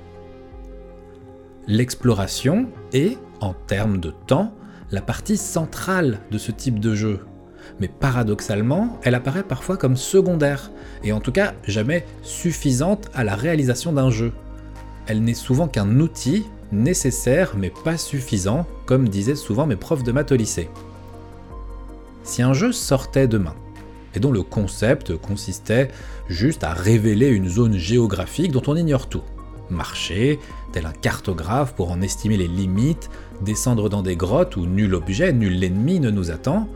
L'exploration 1.67 2.67
est, 2.93 3.17
en 3.39 3.53
termes 3.53 3.99
de 3.99 4.13
temps, 4.27 4.53
la 4.91 5.01
partie 5.01 5.37
centrale 5.37 6.19
de 6.31 6.37
ce 6.37 6.51
type 6.51 6.79
de 6.79 6.95
jeu. 6.95 7.19
Mais 7.79 7.87
paradoxalement, 7.87 8.99
elle 9.03 9.15
apparaît 9.15 9.43
parfois 9.43 9.77
comme 9.77 9.97
secondaire, 9.97 10.71
et 11.03 11.11
en 11.11 11.19
tout 11.19 11.31
cas 11.31 11.53
jamais 11.67 12.05
suffisante 12.23 13.09
à 13.13 13.23
la 13.23 13.35
réalisation 13.35 13.91
d'un 13.91 14.09
jeu. 14.09 14.31
Elle 15.07 15.23
n'est 15.23 15.33
souvent 15.33 15.67
qu'un 15.67 15.99
outil 15.99 16.45
nécessaire 16.71 17.55
mais 17.57 17.71
pas 17.83 17.97
suffisant, 17.97 18.65
comme 18.85 19.09
disaient 19.09 19.35
souvent 19.35 19.67
mes 19.67 19.75
profs 19.75 20.03
de 20.03 20.11
maths 20.11 20.31
au 20.31 20.35
lycée. 20.35 20.69
Si 22.23 22.41
un 22.41 22.53
jeu 22.53 22.71
sortait 22.71 23.27
demain, 23.27 23.55
et 24.15 24.19
dont 24.19 24.31
le 24.31 24.41
concept 24.41 25.15
consistait 25.17 25.89
juste 26.29 26.63
à 26.63 26.73
révéler 26.73 27.27
une 27.27 27.49
zone 27.49 27.77
géographique 27.77 28.51
dont 28.51 28.63
on 28.67 28.75
ignore 28.75 29.07
tout, 29.09 29.21
marcher, 29.69 30.39
tel 30.71 30.85
un 30.85 30.91
cartographe 30.91 31.73
pour 31.73 31.91
en 31.91 32.01
estimer 32.01 32.37
les 32.37 32.47
limites, 32.47 33.09
descendre 33.41 33.89
dans 33.89 34.01
des 34.01 34.15
grottes 34.15 34.55
où 34.55 34.65
nul 34.65 34.95
objet, 34.95 35.33
nul 35.33 35.63
ennemi 35.63 35.99
ne 35.99 36.09
nous 36.09 36.31
attend, 36.31 36.67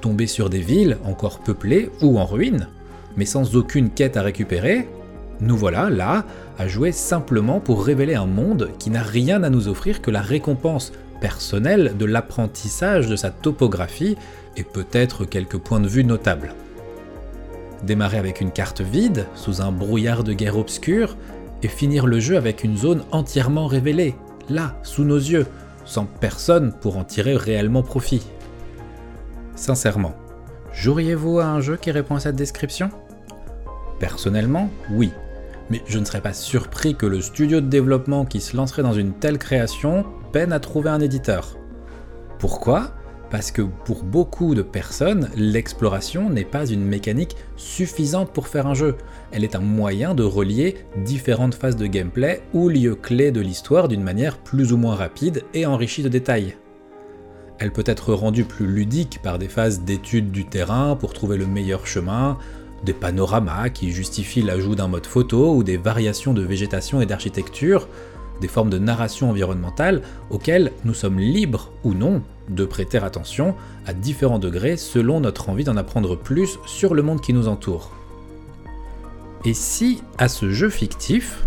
tomber 0.00 0.26
sur 0.26 0.50
des 0.50 0.60
villes 0.60 0.98
encore 1.04 1.40
peuplées 1.40 1.90
ou 2.02 2.18
en 2.18 2.24
ruine, 2.24 2.68
mais 3.16 3.26
sans 3.26 3.56
aucune 3.56 3.90
quête 3.90 4.16
à 4.16 4.22
récupérer, 4.22 4.88
nous 5.40 5.56
voilà 5.56 5.88
là 5.88 6.24
à 6.58 6.68
jouer 6.68 6.92
simplement 6.92 7.60
pour 7.60 7.84
révéler 7.84 8.14
un 8.14 8.26
monde 8.26 8.70
qui 8.78 8.90
n'a 8.90 9.02
rien 9.02 9.42
à 9.42 9.50
nous 9.50 9.68
offrir 9.68 10.02
que 10.02 10.10
la 10.10 10.20
récompense 10.20 10.92
personnelle 11.20 11.94
de 11.98 12.04
l'apprentissage 12.04 13.08
de 13.08 13.16
sa 13.16 13.30
topographie 13.30 14.16
et 14.56 14.64
peut-être 14.64 15.24
quelques 15.24 15.58
points 15.58 15.80
de 15.80 15.88
vue 15.88 16.04
notables. 16.04 16.54
Démarrer 17.82 18.18
avec 18.18 18.40
une 18.40 18.50
carte 18.50 18.80
vide, 18.80 19.26
sous 19.34 19.62
un 19.62 19.72
brouillard 19.72 20.24
de 20.24 20.32
guerre 20.32 20.58
obscur, 20.58 21.16
et 21.62 21.68
finir 21.68 22.06
le 22.06 22.20
jeu 22.20 22.36
avec 22.36 22.64
une 22.64 22.76
zone 22.76 23.02
entièrement 23.10 23.66
révélée, 23.66 24.14
là, 24.48 24.78
sous 24.82 25.04
nos 25.04 25.18
yeux, 25.18 25.46
sans 25.84 26.04
personne 26.04 26.72
pour 26.72 26.96
en 26.96 27.04
tirer 27.04 27.36
réellement 27.36 27.82
profit. 27.82 28.22
Sincèrement, 29.60 30.14
joueriez-vous 30.72 31.38
à 31.38 31.44
un 31.44 31.60
jeu 31.60 31.76
qui 31.76 31.90
répond 31.90 32.14
à 32.14 32.20
cette 32.20 32.34
description? 32.34 32.88
Personnellement, 33.98 34.70
oui. 34.90 35.12
Mais 35.68 35.82
je 35.86 35.98
ne 35.98 36.06
serais 36.06 36.22
pas 36.22 36.32
surpris 36.32 36.94
que 36.94 37.04
le 37.04 37.20
studio 37.20 37.60
de 37.60 37.68
développement 37.68 38.24
qui 38.24 38.40
se 38.40 38.56
lancerait 38.56 38.82
dans 38.82 38.94
une 38.94 39.12
telle 39.12 39.36
création 39.36 40.06
peine 40.32 40.54
à 40.54 40.60
trouver 40.60 40.88
un 40.88 41.00
éditeur. 41.00 41.58
Pourquoi? 42.38 42.94
Parce 43.28 43.50
que 43.50 43.60
pour 43.60 44.02
beaucoup 44.02 44.54
de 44.54 44.62
personnes, 44.62 45.28
l'exploration 45.36 46.30
n'est 46.30 46.46
pas 46.46 46.64
une 46.64 46.86
mécanique 46.86 47.36
suffisante 47.56 48.32
pour 48.32 48.48
faire 48.48 48.66
un 48.66 48.72
jeu. 48.72 48.96
Elle 49.30 49.44
est 49.44 49.56
un 49.56 49.60
moyen 49.60 50.14
de 50.14 50.22
relier 50.22 50.78
différentes 51.04 51.54
phases 51.54 51.76
de 51.76 51.86
gameplay 51.86 52.40
ou 52.54 52.70
lieux 52.70 52.94
clés 52.94 53.30
de 53.30 53.42
l'histoire 53.42 53.88
d'une 53.88 54.02
manière 54.02 54.38
plus 54.38 54.72
ou 54.72 54.78
moins 54.78 54.94
rapide 54.94 55.42
et 55.52 55.66
enrichie 55.66 56.02
de 56.02 56.08
détails. 56.08 56.56
Elle 57.60 57.72
peut 57.72 57.84
être 57.84 58.14
rendue 58.14 58.44
plus 58.44 58.66
ludique 58.66 59.20
par 59.22 59.38
des 59.38 59.48
phases 59.48 59.82
d'étude 59.82 60.32
du 60.32 60.46
terrain 60.46 60.96
pour 60.96 61.12
trouver 61.12 61.36
le 61.36 61.46
meilleur 61.46 61.86
chemin, 61.86 62.38
des 62.84 62.94
panoramas 62.94 63.68
qui 63.68 63.90
justifient 63.90 64.40
l'ajout 64.40 64.74
d'un 64.74 64.88
mode 64.88 65.04
photo 65.04 65.54
ou 65.54 65.62
des 65.62 65.76
variations 65.76 66.32
de 66.32 66.40
végétation 66.40 67.02
et 67.02 67.06
d'architecture, 67.06 67.86
des 68.40 68.48
formes 68.48 68.70
de 68.70 68.78
narration 68.78 69.28
environnementale 69.28 70.00
auxquelles 70.30 70.72
nous 70.86 70.94
sommes 70.94 71.18
libres 71.18 71.70
ou 71.84 71.92
non 71.92 72.22
de 72.48 72.64
prêter 72.64 72.96
attention 72.96 73.54
à 73.86 73.92
différents 73.92 74.38
degrés 74.38 74.78
selon 74.78 75.20
notre 75.20 75.50
envie 75.50 75.64
d'en 75.64 75.76
apprendre 75.76 76.16
plus 76.16 76.58
sur 76.64 76.94
le 76.94 77.02
monde 77.02 77.20
qui 77.20 77.34
nous 77.34 77.46
entoure. 77.46 77.90
Et 79.44 79.52
si 79.52 80.02
à 80.16 80.28
ce 80.28 80.50
jeu 80.50 80.70
fictif, 80.70 81.46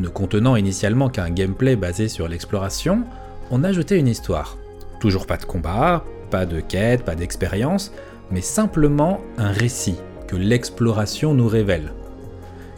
ne 0.00 0.08
contenant 0.08 0.56
initialement 0.56 1.08
qu'un 1.08 1.30
gameplay 1.30 1.76
basé 1.76 2.08
sur 2.08 2.26
l'exploration, 2.26 3.04
on 3.52 3.62
ajoutait 3.62 4.00
une 4.00 4.08
histoire? 4.08 4.56
Toujours 5.02 5.26
pas 5.26 5.36
de 5.36 5.44
combat, 5.44 6.04
pas 6.30 6.46
de 6.46 6.60
quête, 6.60 7.04
pas 7.04 7.16
d'expérience, 7.16 7.92
mais 8.30 8.40
simplement 8.40 9.20
un 9.36 9.50
récit 9.50 9.96
que 10.28 10.36
l'exploration 10.36 11.34
nous 11.34 11.48
révèle. 11.48 11.92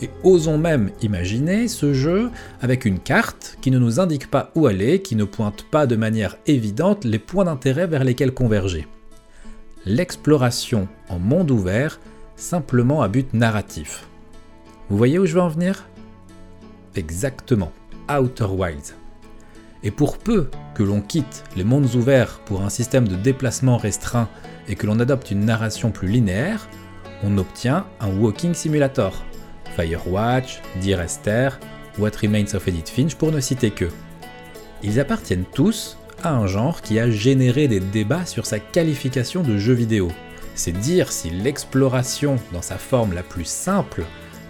Et 0.00 0.08
osons 0.22 0.56
même 0.56 0.90
imaginer 1.02 1.68
ce 1.68 1.92
jeu 1.92 2.30
avec 2.62 2.86
une 2.86 2.98
carte 2.98 3.58
qui 3.60 3.70
ne 3.70 3.78
nous 3.78 4.00
indique 4.00 4.30
pas 4.30 4.52
où 4.54 4.66
aller, 4.66 5.02
qui 5.02 5.16
ne 5.16 5.24
pointe 5.24 5.64
pas 5.70 5.86
de 5.86 5.96
manière 5.96 6.38
évidente 6.46 7.04
les 7.04 7.18
points 7.18 7.44
d'intérêt 7.44 7.86
vers 7.86 8.04
lesquels 8.04 8.32
converger. 8.32 8.88
L'exploration 9.84 10.88
en 11.10 11.18
monde 11.18 11.50
ouvert, 11.50 12.00
simplement 12.36 13.02
à 13.02 13.08
but 13.08 13.34
narratif. 13.34 14.08
Vous 14.88 14.96
voyez 14.96 15.18
où 15.18 15.26
je 15.26 15.34
veux 15.34 15.42
en 15.42 15.48
venir? 15.48 15.86
Exactement, 16.96 17.70
Outer 18.08 18.46
Wilds. 18.46 18.94
Et 19.84 19.90
pour 19.90 20.16
peu 20.16 20.48
que 20.74 20.82
l'on 20.82 21.02
quitte 21.02 21.44
les 21.56 21.62
mondes 21.62 21.94
ouverts 21.94 22.40
pour 22.46 22.62
un 22.62 22.70
système 22.70 23.06
de 23.06 23.16
déplacement 23.16 23.76
restreint 23.76 24.30
et 24.66 24.76
que 24.76 24.86
l'on 24.86 24.98
adopte 24.98 25.30
une 25.30 25.44
narration 25.44 25.90
plus 25.90 26.08
linéaire, 26.08 26.68
on 27.22 27.36
obtient 27.36 27.86
un 28.00 28.08
walking 28.16 28.54
simulator. 28.54 29.24
Firewatch, 29.76 30.62
Dear 30.80 31.02
Esther, 31.02 31.60
What 31.98 32.12
Remains 32.22 32.54
of 32.54 32.66
Edith 32.66 32.88
Finch 32.88 33.14
pour 33.14 33.30
ne 33.30 33.40
citer 33.40 33.70
que. 33.70 33.88
Ils 34.82 34.98
appartiennent 35.00 35.44
tous 35.54 35.98
à 36.22 36.32
un 36.34 36.46
genre 36.46 36.80
qui 36.80 36.98
a 36.98 37.10
généré 37.10 37.68
des 37.68 37.80
débats 37.80 38.24
sur 38.24 38.46
sa 38.46 38.58
qualification 38.58 39.42
de 39.42 39.58
jeu 39.58 39.74
vidéo. 39.74 40.08
C'est 40.54 40.72
dire 40.72 41.12
si 41.12 41.28
l'exploration 41.28 42.36
dans 42.52 42.62
sa 42.62 42.78
forme 42.78 43.12
la 43.12 43.22
plus 43.22 43.44
simple 43.44 44.04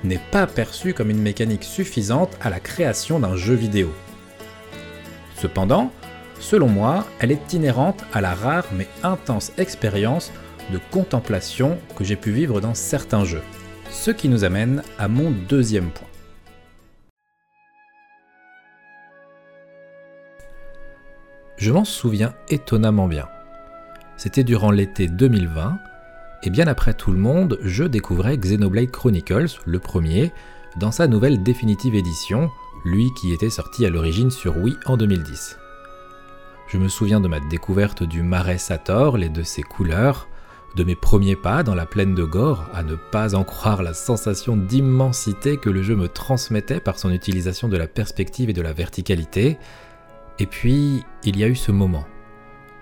n'est 0.05 0.21
pas 0.31 0.47
perçue 0.47 0.95
comme 0.95 1.11
une 1.11 1.23
mécanique 1.23 1.65
suffisante 1.65 2.37
à 2.41 2.51
la 2.51 2.61
création 2.61 3.19
d'un 3.19 3.37
jeu 3.37 3.55
vidéo. 3.55 3.91
Cependant, 5.45 5.93
selon 6.41 6.69
moi, 6.69 7.05
elle 7.21 7.31
est 7.31 7.53
inhérente 7.53 8.03
à 8.15 8.23
la 8.23 8.33
rare 8.33 8.65
mais 8.75 8.89
intense 9.03 9.53
expérience 9.59 10.33
de 10.73 10.81
contemplation 10.91 11.77
que 11.97 12.03
j'ai 12.03 12.17
pu 12.17 12.31
vivre 12.31 12.63
dans 12.63 12.73
certains 12.73 13.27
jeux. 13.27 13.43
Ce 13.91 14.11
qui 14.11 14.31
nous 14.31 14.45
amène 14.45 14.83
à 14.99 15.07
mon 15.07 15.31
deuxième 15.31 15.91
point. 15.91 16.09
Je 21.59 21.73
m'en 21.73 21.85
souviens 21.85 22.33
étonnamment 22.49 23.07
bien. 23.07 23.29
C'était 24.17 24.45
durant 24.45 24.71
l'été 24.71 25.09
2020, 25.09 25.79
et 26.45 26.49
bien 26.49 26.69
après 26.69 26.95
tout 26.95 27.13
le 27.13 27.19
monde, 27.19 27.59
je 27.61 27.85
découvrais 27.85 28.39
Xenoblade 28.39 28.91
Chronicles, 28.91 29.61
le 29.67 29.79
premier, 29.79 30.33
dans 30.79 30.91
sa 30.91 31.07
nouvelle 31.07 31.43
définitive 31.43 31.95
édition, 31.95 32.49
lui 32.85 33.13
qui 33.15 33.33
était 33.33 33.51
sorti 33.51 33.87
à 33.87 33.91
l'origine 33.91 34.31
sur 34.31 34.57
Wii 34.59 34.77
en 34.87 34.97
2010. 34.97 35.59
Je 36.69 36.79
me 36.79 36.89
souviens 36.89 37.21
de 37.21 37.29
ma 37.29 37.41
découverte 37.41 38.03
du 38.03 38.23
marais 38.23 38.59
Sator 38.59 39.19
et 39.19 39.29
de 39.29 39.43
ses 39.43 39.63
couleurs, 39.63 40.29
de 40.77 40.85
mes 40.85 40.95
premiers 40.95 41.37
pas 41.37 41.63
dans 41.63 41.75
la 41.75 41.87
plaine 41.87 42.15
de 42.15 42.25
Gore, 42.25 42.69
à 42.75 42.83
ne 42.83 42.95
pas 42.95 43.35
en 43.35 43.45
croire 43.45 43.83
la 43.83 43.95
sensation 43.95 44.57
d'immensité 44.57 45.57
que 45.57 45.71
le 45.71 45.83
jeu 45.83 45.95
me 45.95 46.09
transmettait 46.09 46.81
par 46.81 46.99
son 46.99 47.11
utilisation 47.11 47.69
de 47.69 47.77
la 47.77 47.87
perspective 47.87 48.51
et 48.51 48.55
de 48.55 48.63
la 48.63 48.73
verticalité. 48.73 49.59
Et 50.39 50.47
puis, 50.47 51.05
il 51.23 51.39
y 51.39 51.45
a 51.45 51.49
eu 51.49 51.55
ce 51.55 51.71
moment, 51.71 52.05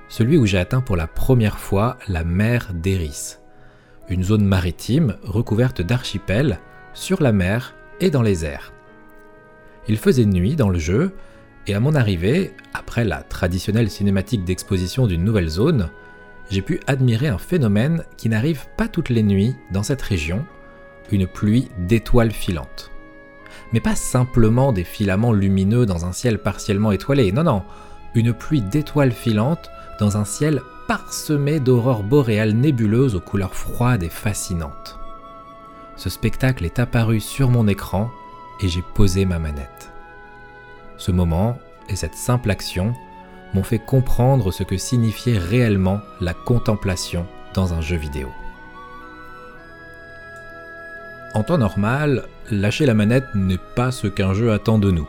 celui 0.09 0.39
où 0.39 0.47
j'ai 0.47 0.59
atteint 0.59 0.81
pour 0.81 0.97
la 0.97 1.07
première 1.07 1.59
fois 1.59 1.99
la 2.09 2.25
mer 2.25 2.71
d'Eris, 2.73 3.37
une 4.09 4.25
zone 4.25 4.45
maritime 4.45 5.17
recouverte 5.23 5.83
d'archipels, 5.83 6.61
sur 6.95 7.23
la 7.23 7.33
mer 7.33 7.75
et 8.01 8.11
dans 8.11 8.23
les 8.23 8.45
airs. 8.45 8.73
Il 9.89 9.99
faisait 9.99 10.25
nuit 10.25 10.57
dans 10.57 10.69
le 10.69 10.79
jeu, 10.79 11.13
et 11.67 11.75
à 11.75 11.81
mon 11.81 11.95
arrivée, 11.95 12.55
après 12.75 13.05
la 13.05 13.23
traditionnelle 13.23 13.91
cinématique 13.91 14.45
d'exposition 14.45 15.07
d'une 15.07 15.25
nouvelle 15.25 15.49
zone, 15.49 15.91
j'ai 16.51 16.63
pu 16.63 16.81
admirer 16.87 17.29
un 17.29 17.39
phénomène 17.39 18.05
qui 18.17 18.29
n'arrive 18.29 18.67
pas 18.77 18.89
toutes 18.89 19.09
les 19.09 19.23
nuits 19.23 19.55
dans 19.73 19.83
cette 19.83 20.03
région, 20.03 20.45
une 21.11 21.27
pluie 21.27 21.69
d'étoiles 21.79 22.33
filantes. 22.33 22.91
Mais 23.73 23.81
pas 23.81 23.97
simplement 23.97 24.73
des 24.73 24.85
filaments 24.85 25.33
lumineux 25.33 25.87
dans 25.87 26.05
un 26.05 26.13
ciel 26.13 26.39
partiellement 26.39 26.93
étoilé, 26.93 27.33
non 27.33 27.45
non, 27.45 27.63
une 28.15 28.33
pluie 28.33 28.63
d'étoiles 28.63 29.13
filantes 29.13 29.71
dans 29.99 30.17
un 30.17 30.25
ciel 30.25 30.61
parsemé 30.89 31.61
d'aurores 31.61 32.03
boréales 32.03 32.55
nébuleuses 32.55 33.15
aux 33.15 33.21
couleurs 33.21 33.55
froides 33.55 34.03
et 34.03 34.09
fascinantes. 34.09 34.99
Ce 35.97 36.11
spectacle 36.11 36.65
est 36.65 36.79
apparu 36.79 37.21
sur 37.21 37.49
mon 37.49 37.69
écran 37.69 38.11
et 38.61 38.69
j'ai 38.69 38.83
posé 38.95 39.25
ma 39.25 39.39
manette. 39.39 39.91
Ce 40.99 41.11
moment 41.11 41.59
et 41.89 41.97
cette 41.97 42.15
simple 42.15 42.51
action 42.51 42.95
m'ont 43.55 43.63
fait 43.63 43.79
comprendre 43.79 44.51
ce 44.53 44.63
que 44.63 44.77
signifiait 44.77 45.39
réellement 45.39 46.01
la 46.21 46.35
contemplation 46.35 47.27
dans 47.55 47.75
un 47.75 47.81
jeu 47.81 47.97
vidéo. 47.97 48.29
En 51.35 51.43
temps 51.43 51.59
normal, 51.59 52.27
lâcher 52.51 52.87
la 52.87 52.95
manette 52.95 53.35
n'est 53.35 53.59
pas 53.75 53.91
ce 53.91 54.07
qu'un 54.07 54.35
jeu 54.35 54.53
attend 54.53 54.79
de 54.79 54.91
nous. 54.91 55.09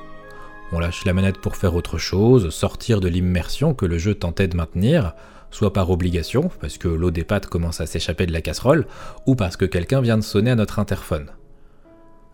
On 0.72 0.80
lâche 0.80 1.06
la 1.06 1.14
manette 1.14 1.38
pour 1.38 1.56
faire 1.56 1.76
autre 1.76 1.98
chose, 1.98 2.50
sortir 2.50 3.00
de 3.00 3.08
l'immersion 3.08 3.74
que 3.74 3.86
le 3.86 3.98
jeu 3.98 4.16
tentait 4.16 4.48
de 4.48 4.56
maintenir, 4.56 5.14
soit 5.52 5.74
par 5.74 5.90
obligation, 5.92 6.50
parce 6.62 6.78
que 6.78 6.88
l'eau 6.88 7.12
des 7.12 7.24
pâtes 7.24 7.48
commence 7.48 7.82
à 7.82 7.86
s'échapper 7.86 8.26
de 8.26 8.34
la 8.34 8.42
casserole, 8.42 8.88
ou 9.28 9.36
parce 9.36 9.58
que 9.58 9.66
quelqu'un 9.66 10.02
vient 10.02 10.18
de 10.18 10.24
sonner 10.24 10.52
à 10.52 10.56
notre 10.56 10.80
interphone. 10.80 11.28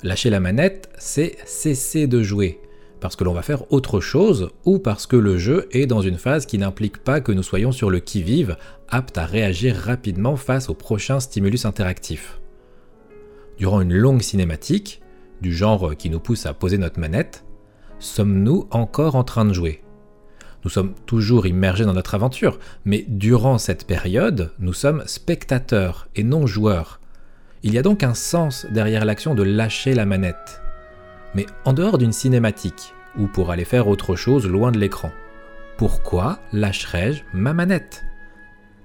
Lâcher 0.02 0.30
la 0.30 0.40
manette, 0.40 0.90
c'est 0.98 1.36
cesser 1.46 2.08
de 2.08 2.24
jouer, 2.24 2.62
parce 3.02 3.18
que 3.18 3.26
l'on 3.26 3.34
va 3.34 3.42
faire 3.42 3.70
autre 3.74 4.00
chose 4.00 4.50
ou 4.64 4.80
parce 4.80 5.06
que 5.06 5.18
le 5.18 5.38
jeu 5.38 5.68
est 5.72 5.88
dans 5.88 6.00
une 6.00 6.18
phase 6.18 6.46
qui 6.46 6.58
n'implique 6.58 7.00
pas 7.00 7.20
que 7.20 7.34
nous 7.34 7.44
soyons 7.44 7.74
sur 7.74 7.90
le 7.90 8.00
qui-vive, 8.00 8.56
aptes 8.88 9.18
à 9.18 9.26
réagir 9.26 9.76
rapidement 9.76 10.38
face 10.38 10.70
au 10.70 10.74
prochain 10.74 11.20
stimulus 11.20 11.66
interactif. 11.66 12.40
Durant 13.58 13.82
une 13.82 13.94
longue 13.94 14.22
cinématique, 14.22 15.02
du 15.42 15.54
genre 15.54 15.94
qui 15.98 16.10
nous 16.10 16.22
pousse 16.22 16.46
à 16.46 16.54
poser 16.54 16.78
notre 16.78 17.00
manette, 17.00 17.44
sommes-nous 18.00 18.68
encore 18.72 19.16
en 19.18 19.26
train 19.26 19.44
de 19.44 19.52
jouer? 19.52 19.84
Nous 20.64 20.70
sommes 20.70 20.94
toujours 21.08 21.46
immergés 21.46 21.84
dans 21.84 21.94
notre 21.94 22.16
aventure, 22.16 22.58
mais 22.86 23.04
durant 23.10 23.58
cette 23.58 23.86
période, 23.86 24.54
nous 24.60 24.74
sommes 24.74 25.04
spectateurs 25.08 26.08
et 26.16 26.24
non 26.24 26.48
joueurs. 26.48 27.02
Il 27.64 27.74
y 27.74 27.78
a 27.78 27.82
donc 27.82 28.04
un 28.04 28.14
sens 28.14 28.66
derrière 28.70 29.06
l'action 29.06 29.36
de 29.36 29.44
lâcher 29.44 29.94
la 29.94 30.06
manette 30.06 30.62
mais 31.34 31.46
en 31.66 31.74
dehors 31.74 31.98
d'une 31.98 32.14
cinématique, 32.14 32.94
ou 33.18 33.28
pour 33.28 33.52
aller 33.52 33.66
faire 33.66 33.88
autre 33.88 34.16
chose 34.16 34.48
loin 34.48 34.72
de 34.72 34.80
l'écran. 34.80 35.12
Pourquoi 35.78 36.40
lâcherais-je 36.54 37.24
ma 37.34 37.54
manette? 37.54 38.06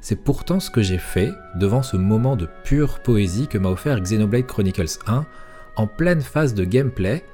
C'est 0.00 0.22
pourtant 0.22 0.60
ce 0.60 0.70
que 0.70 0.82
j'ai 0.82 0.98
fait 0.98 1.32
devant 1.56 1.82
ce 1.82 1.96
moment 1.96 2.36
de 2.36 2.48
pure 2.64 3.00
poésie 3.00 3.48
que 3.48 3.58
m'a 3.58 3.70
offert 3.70 4.00
Xenoblade 4.00 4.46
Chronicles 4.46 4.98
1 5.06 5.24
en 5.76 5.86
pleine 5.86 6.20
phase 6.20 6.54
de 6.54 6.64
gameplay, 6.64 7.24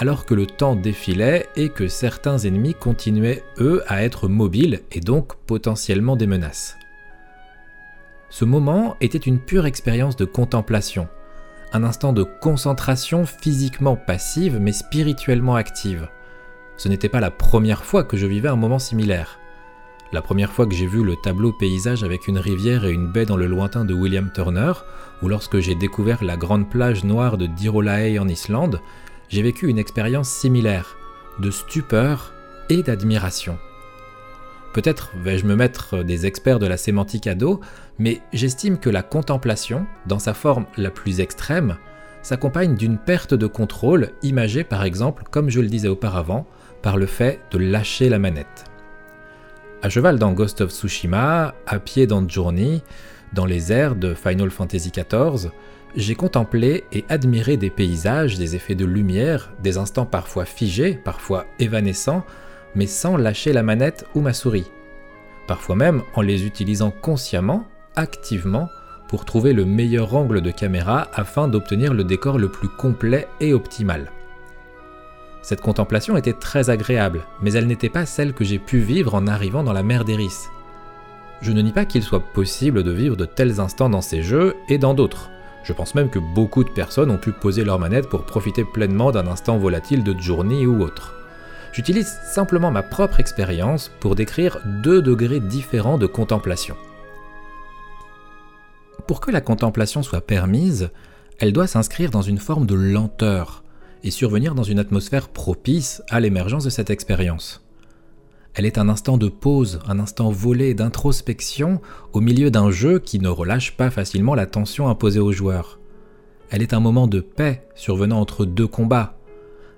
alors 0.00 0.24
que 0.24 0.34
le 0.34 0.46
temps 0.46 0.74
défilait 0.74 1.46
et 1.54 1.68
que 1.68 1.86
certains 1.86 2.38
ennemis 2.38 2.74
continuaient, 2.74 3.44
eux, 3.58 3.82
à 3.86 4.02
être 4.02 4.26
mobiles 4.26 4.80
et 4.90 5.00
donc 5.00 5.36
potentiellement 5.46 6.16
des 6.16 6.26
menaces. 6.26 6.76
Ce 8.36 8.44
moment 8.44 8.96
était 9.00 9.16
une 9.16 9.38
pure 9.38 9.64
expérience 9.64 10.16
de 10.16 10.24
contemplation, 10.24 11.06
un 11.72 11.84
instant 11.84 12.12
de 12.12 12.24
concentration 12.24 13.26
physiquement 13.26 13.94
passive 13.94 14.58
mais 14.60 14.72
spirituellement 14.72 15.54
active. 15.54 16.08
Ce 16.76 16.88
n'était 16.88 17.08
pas 17.08 17.20
la 17.20 17.30
première 17.30 17.84
fois 17.84 18.02
que 18.02 18.16
je 18.16 18.26
vivais 18.26 18.48
un 18.48 18.56
moment 18.56 18.80
similaire. 18.80 19.38
La 20.12 20.20
première 20.20 20.50
fois 20.50 20.66
que 20.66 20.74
j'ai 20.74 20.88
vu 20.88 21.04
le 21.04 21.14
tableau 21.22 21.52
paysage 21.52 22.02
avec 22.02 22.26
une 22.26 22.38
rivière 22.38 22.84
et 22.84 22.90
une 22.90 23.06
baie 23.06 23.24
dans 23.24 23.36
le 23.36 23.46
lointain 23.46 23.84
de 23.84 23.94
William 23.94 24.28
Turner, 24.34 24.72
ou 25.22 25.28
lorsque 25.28 25.60
j'ai 25.60 25.76
découvert 25.76 26.24
la 26.24 26.36
grande 26.36 26.68
plage 26.68 27.04
noire 27.04 27.38
de 27.38 27.46
Dirolae 27.46 28.18
en 28.18 28.26
Islande, 28.26 28.80
j'ai 29.28 29.42
vécu 29.42 29.68
une 29.68 29.78
expérience 29.78 30.28
similaire, 30.28 30.96
de 31.38 31.52
stupeur 31.52 32.32
et 32.68 32.82
d'admiration. 32.82 33.56
Peut-être 34.74 35.12
vais-je 35.16 35.46
me 35.46 35.54
mettre 35.54 36.02
des 36.02 36.26
experts 36.26 36.58
de 36.58 36.66
la 36.66 36.76
sémantique 36.76 37.28
à 37.28 37.36
dos, 37.36 37.60
mais 38.00 38.20
j'estime 38.32 38.76
que 38.76 38.90
la 38.90 39.04
contemplation, 39.04 39.86
dans 40.06 40.18
sa 40.18 40.34
forme 40.34 40.66
la 40.76 40.90
plus 40.90 41.20
extrême, 41.20 41.76
s'accompagne 42.22 42.74
d'une 42.74 42.98
perte 42.98 43.34
de 43.34 43.46
contrôle 43.46 44.10
imagée 44.24 44.64
par 44.64 44.82
exemple, 44.82 45.22
comme 45.30 45.48
je 45.48 45.60
le 45.60 45.68
disais 45.68 45.86
auparavant, 45.86 46.44
par 46.82 46.96
le 46.96 47.06
fait 47.06 47.40
de 47.52 47.58
lâcher 47.58 48.08
la 48.08 48.18
manette. 48.18 48.64
À 49.80 49.90
cheval 49.90 50.18
dans 50.18 50.32
Ghost 50.32 50.60
of 50.60 50.72
Tsushima, 50.72 51.54
à 51.68 51.78
pied 51.78 52.08
dans 52.08 52.28
Journey, 52.28 52.82
dans 53.32 53.46
les 53.46 53.70
airs 53.70 53.94
de 53.94 54.12
Final 54.12 54.50
Fantasy 54.50 54.90
XIV, 54.90 55.50
j'ai 55.94 56.16
contemplé 56.16 56.82
et 56.90 57.04
admiré 57.08 57.56
des 57.56 57.70
paysages, 57.70 58.38
des 58.38 58.56
effets 58.56 58.74
de 58.74 58.84
lumière, 58.84 59.52
des 59.62 59.78
instants 59.78 60.06
parfois 60.06 60.46
figés, 60.46 60.98
parfois 61.04 61.46
évanescents, 61.60 62.24
mais 62.74 62.86
sans 62.86 63.16
lâcher 63.16 63.52
la 63.52 63.62
manette 63.62 64.06
ou 64.14 64.20
ma 64.20 64.32
souris. 64.32 64.70
Parfois 65.46 65.76
même 65.76 66.02
en 66.14 66.22
les 66.22 66.46
utilisant 66.46 66.90
consciemment, 66.90 67.64
activement, 67.96 68.68
pour 69.08 69.24
trouver 69.24 69.52
le 69.52 69.64
meilleur 69.64 70.14
angle 70.14 70.40
de 70.40 70.50
caméra 70.50 71.08
afin 71.12 71.48
d'obtenir 71.48 71.94
le 71.94 72.04
décor 72.04 72.38
le 72.38 72.48
plus 72.48 72.68
complet 72.68 73.28
et 73.40 73.52
optimal. 73.52 74.10
Cette 75.42 75.60
contemplation 75.60 76.16
était 76.16 76.32
très 76.32 76.70
agréable, 76.70 77.20
mais 77.42 77.52
elle 77.52 77.66
n'était 77.66 77.90
pas 77.90 78.06
celle 78.06 78.32
que 78.32 78.44
j'ai 78.44 78.58
pu 78.58 78.78
vivre 78.78 79.14
en 79.14 79.26
arrivant 79.26 79.62
dans 79.62 79.74
la 79.74 79.82
mer 79.82 80.04
d'Eris. 80.04 80.48
Je 81.42 81.52
ne 81.52 81.60
nie 81.60 81.72
pas 81.72 81.84
qu'il 81.84 82.02
soit 82.02 82.24
possible 82.32 82.82
de 82.82 82.90
vivre 82.90 83.16
de 83.16 83.26
tels 83.26 83.60
instants 83.60 83.90
dans 83.90 84.00
ces 84.00 84.22
jeux 84.22 84.54
et 84.70 84.78
dans 84.78 84.94
d'autres. 84.94 85.30
Je 85.62 85.74
pense 85.74 85.94
même 85.94 86.08
que 86.08 86.18
beaucoup 86.18 86.64
de 86.64 86.70
personnes 86.70 87.10
ont 87.10 87.18
pu 87.18 87.32
poser 87.32 87.64
leur 87.64 87.78
manette 87.78 88.08
pour 88.08 88.24
profiter 88.24 88.64
pleinement 88.64 89.12
d'un 89.12 89.26
instant 89.26 89.58
volatile 89.58 90.02
de 90.02 90.18
journée 90.18 90.66
ou 90.66 90.82
autre. 90.82 91.14
J'utilise 91.74 92.16
simplement 92.22 92.70
ma 92.70 92.84
propre 92.84 93.18
expérience 93.18 93.90
pour 93.98 94.14
décrire 94.14 94.60
deux 94.84 95.02
degrés 95.02 95.40
différents 95.40 95.98
de 95.98 96.06
contemplation. 96.06 96.76
Pour 99.08 99.20
que 99.20 99.32
la 99.32 99.40
contemplation 99.40 100.04
soit 100.04 100.20
permise, 100.20 100.90
elle 101.40 101.52
doit 101.52 101.66
s'inscrire 101.66 102.12
dans 102.12 102.22
une 102.22 102.38
forme 102.38 102.64
de 102.64 102.76
lenteur 102.76 103.64
et 104.04 104.12
survenir 104.12 104.54
dans 104.54 104.62
une 104.62 104.78
atmosphère 104.78 105.28
propice 105.28 106.00
à 106.10 106.20
l'émergence 106.20 106.62
de 106.62 106.70
cette 106.70 106.90
expérience. 106.90 107.64
Elle 108.54 108.66
est 108.66 108.78
un 108.78 108.88
instant 108.88 109.18
de 109.18 109.28
pause, 109.28 109.80
un 109.88 109.98
instant 109.98 110.30
volé 110.30 110.74
d'introspection 110.74 111.80
au 112.12 112.20
milieu 112.20 112.52
d'un 112.52 112.70
jeu 112.70 113.00
qui 113.00 113.18
ne 113.18 113.28
relâche 113.28 113.76
pas 113.76 113.90
facilement 113.90 114.36
la 114.36 114.46
tension 114.46 114.88
imposée 114.88 115.18
aux 115.18 115.32
joueurs. 115.32 115.80
Elle 116.50 116.62
est 116.62 116.72
un 116.72 116.78
moment 116.78 117.08
de 117.08 117.18
paix 117.18 117.66
survenant 117.74 118.20
entre 118.20 118.44
deux 118.44 118.68
combats, 118.68 119.16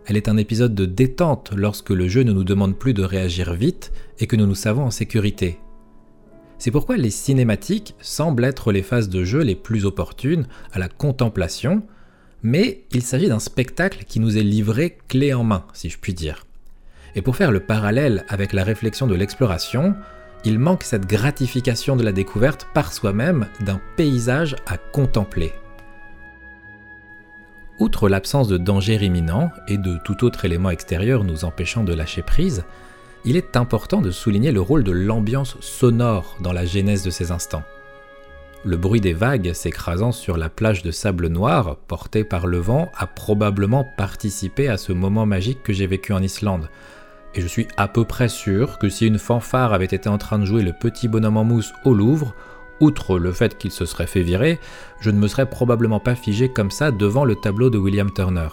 elle 0.06 0.16
est 0.16 0.28
un 0.28 0.36
épisode 0.36 0.74
de 0.74 0.86
détente 0.86 1.50
lorsque 1.54 1.90
le 1.90 2.06
jeu 2.08 2.22
ne 2.22 2.32
nous 2.32 2.44
demande 2.44 2.78
plus 2.78 2.94
de 2.94 3.02
réagir 3.02 3.54
vite 3.54 3.92
et 4.18 4.26
que 4.26 4.36
nous 4.36 4.46
nous 4.46 4.54
savons 4.54 4.84
en 4.84 4.90
sécurité. 4.90 5.58
C'est 6.58 6.70
pourquoi 6.70 6.96
les 6.96 7.10
cinématiques 7.10 7.94
semblent 8.00 8.44
être 8.44 8.72
les 8.72 8.82
phases 8.82 9.08
de 9.08 9.24
jeu 9.24 9.40
les 9.40 9.56
plus 9.56 9.84
opportunes 9.84 10.46
à 10.72 10.78
la 10.78 10.88
contemplation, 10.88 11.82
mais 12.42 12.84
il 12.92 13.02
s'agit 13.02 13.28
d'un 13.28 13.40
spectacle 13.40 14.04
qui 14.06 14.20
nous 14.20 14.38
est 14.38 14.42
livré 14.42 14.96
clé 15.08 15.34
en 15.34 15.44
main, 15.44 15.64
si 15.72 15.90
je 15.90 15.98
puis 15.98 16.14
dire. 16.14 16.46
Et 17.14 17.22
pour 17.22 17.36
faire 17.36 17.50
le 17.50 17.60
parallèle 17.60 18.24
avec 18.28 18.52
la 18.52 18.64
réflexion 18.64 19.06
de 19.06 19.14
l'exploration, 19.14 19.94
il 20.44 20.58
manque 20.58 20.84
cette 20.84 21.06
gratification 21.06 21.96
de 21.96 22.04
la 22.04 22.12
découverte 22.12 22.68
par 22.72 22.92
soi-même 22.92 23.48
d'un 23.60 23.80
paysage 23.96 24.54
à 24.66 24.78
contempler. 24.78 25.52
Outre 27.78 28.08
l'absence 28.08 28.48
de 28.48 28.56
danger 28.56 29.04
imminent 29.04 29.50
et 29.68 29.76
de 29.76 29.98
tout 30.02 30.24
autre 30.24 30.46
élément 30.46 30.70
extérieur 30.70 31.24
nous 31.24 31.44
empêchant 31.44 31.84
de 31.84 31.92
lâcher 31.92 32.22
prise, 32.22 32.64
il 33.26 33.36
est 33.36 33.54
important 33.54 34.00
de 34.00 34.10
souligner 34.10 34.50
le 34.50 34.62
rôle 34.62 34.82
de 34.82 34.92
l'ambiance 34.92 35.58
sonore 35.60 36.36
dans 36.40 36.54
la 36.54 36.64
genèse 36.64 37.02
de 37.02 37.10
ces 37.10 37.32
instants. 37.32 37.64
Le 38.64 38.78
bruit 38.78 39.02
des 39.02 39.12
vagues 39.12 39.52
s'écrasant 39.52 40.10
sur 40.10 40.38
la 40.38 40.48
plage 40.48 40.82
de 40.82 40.90
sable 40.90 41.26
noir, 41.28 41.76
porté 41.86 42.24
par 42.24 42.46
le 42.46 42.58
vent, 42.58 42.90
a 42.96 43.06
probablement 43.06 43.86
participé 43.98 44.68
à 44.68 44.78
ce 44.78 44.92
moment 44.92 45.26
magique 45.26 45.62
que 45.62 45.74
j'ai 45.74 45.86
vécu 45.86 46.14
en 46.14 46.22
Islande. 46.22 46.70
Et 47.34 47.42
je 47.42 47.46
suis 47.46 47.68
à 47.76 47.88
peu 47.88 48.04
près 48.04 48.28
sûr 48.28 48.78
que 48.78 48.88
si 48.88 49.06
une 49.06 49.18
fanfare 49.18 49.74
avait 49.74 49.84
été 49.84 50.08
en 50.08 50.16
train 50.16 50.38
de 50.38 50.46
jouer 50.46 50.62
le 50.62 50.72
petit 50.72 51.08
bonhomme 51.08 51.36
en 51.36 51.44
mousse 51.44 51.74
au 51.84 51.92
Louvre, 51.92 52.34
outre 52.80 53.18
le 53.18 53.32
fait 53.32 53.56
qu'il 53.58 53.70
se 53.70 53.84
serait 53.84 54.06
fait 54.06 54.22
virer, 54.22 54.58
je 55.00 55.10
ne 55.10 55.18
me 55.18 55.28
serais 55.28 55.48
probablement 55.48 56.00
pas 56.00 56.14
figé 56.14 56.48
comme 56.48 56.70
ça 56.70 56.90
devant 56.90 57.24
le 57.24 57.34
tableau 57.34 57.70
de 57.70 57.78
William 57.78 58.10
Turner. 58.12 58.48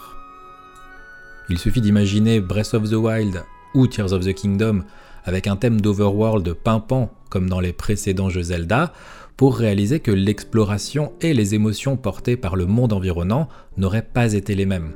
Il 1.50 1.58
suffit 1.58 1.80
d'imaginer 1.80 2.40
Breath 2.40 2.74
of 2.74 2.88
the 2.88 2.94
Wild 2.94 3.44
ou 3.74 3.86
Tears 3.86 4.12
of 4.12 4.24
the 4.24 4.32
Kingdom 4.32 4.84
avec 5.24 5.46
un 5.46 5.56
thème 5.56 5.80
d'overworld 5.80 6.52
pimpant 6.54 7.12
comme 7.28 7.48
dans 7.48 7.60
les 7.60 7.72
précédents 7.72 8.30
jeux 8.30 8.42
Zelda 8.42 8.92
pour 9.36 9.56
réaliser 9.56 10.00
que 10.00 10.10
l'exploration 10.10 11.12
et 11.20 11.34
les 11.34 11.54
émotions 11.54 11.96
portées 11.96 12.36
par 12.36 12.56
le 12.56 12.66
monde 12.66 12.92
environnant 12.92 13.48
n'auraient 13.76 14.02
pas 14.02 14.32
été 14.32 14.54
les 14.54 14.66
mêmes. 14.66 14.92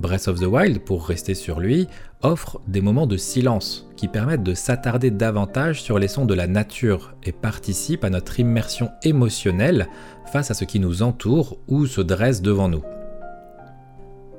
Breath 0.00 0.28
of 0.28 0.40
the 0.40 0.46
Wild, 0.46 0.80
pour 0.80 1.06
rester 1.06 1.34
sur 1.34 1.60
lui, 1.60 1.88
offre 2.22 2.60
des 2.66 2.80
moments 2.80 3.06
de 3.06 3.16
silence 3.16 3.88
qui 3.96 4.08
permettent 4.08 4.42
de 4.42 4.54
s'attarder 4.54 5.10
davantage 5.10 5.82
sur 5.82 5.98
les 5.98 6.08
sons 6.08 6.26
de 6.26 6.34
la 6.34 6.46
nature 6.46 7.14
et 7.22 7.32
participe 7.32 8.04
à 8.04 8.10
notre 8.10 8.40
immersion 8.40 8.90
émotionnelle 9.02 9.88
face 10.32 10.50
à 10.50 10.54
ce 10.54 10.64
qui 10.64 10.80
nous 10.80 11.02
entoure 11.02 11.58
ou 11.68 11.86
se 11.86 12.00
dresse 12.00 12.42
devant 12.42 12.68
nous. 12.68 12.82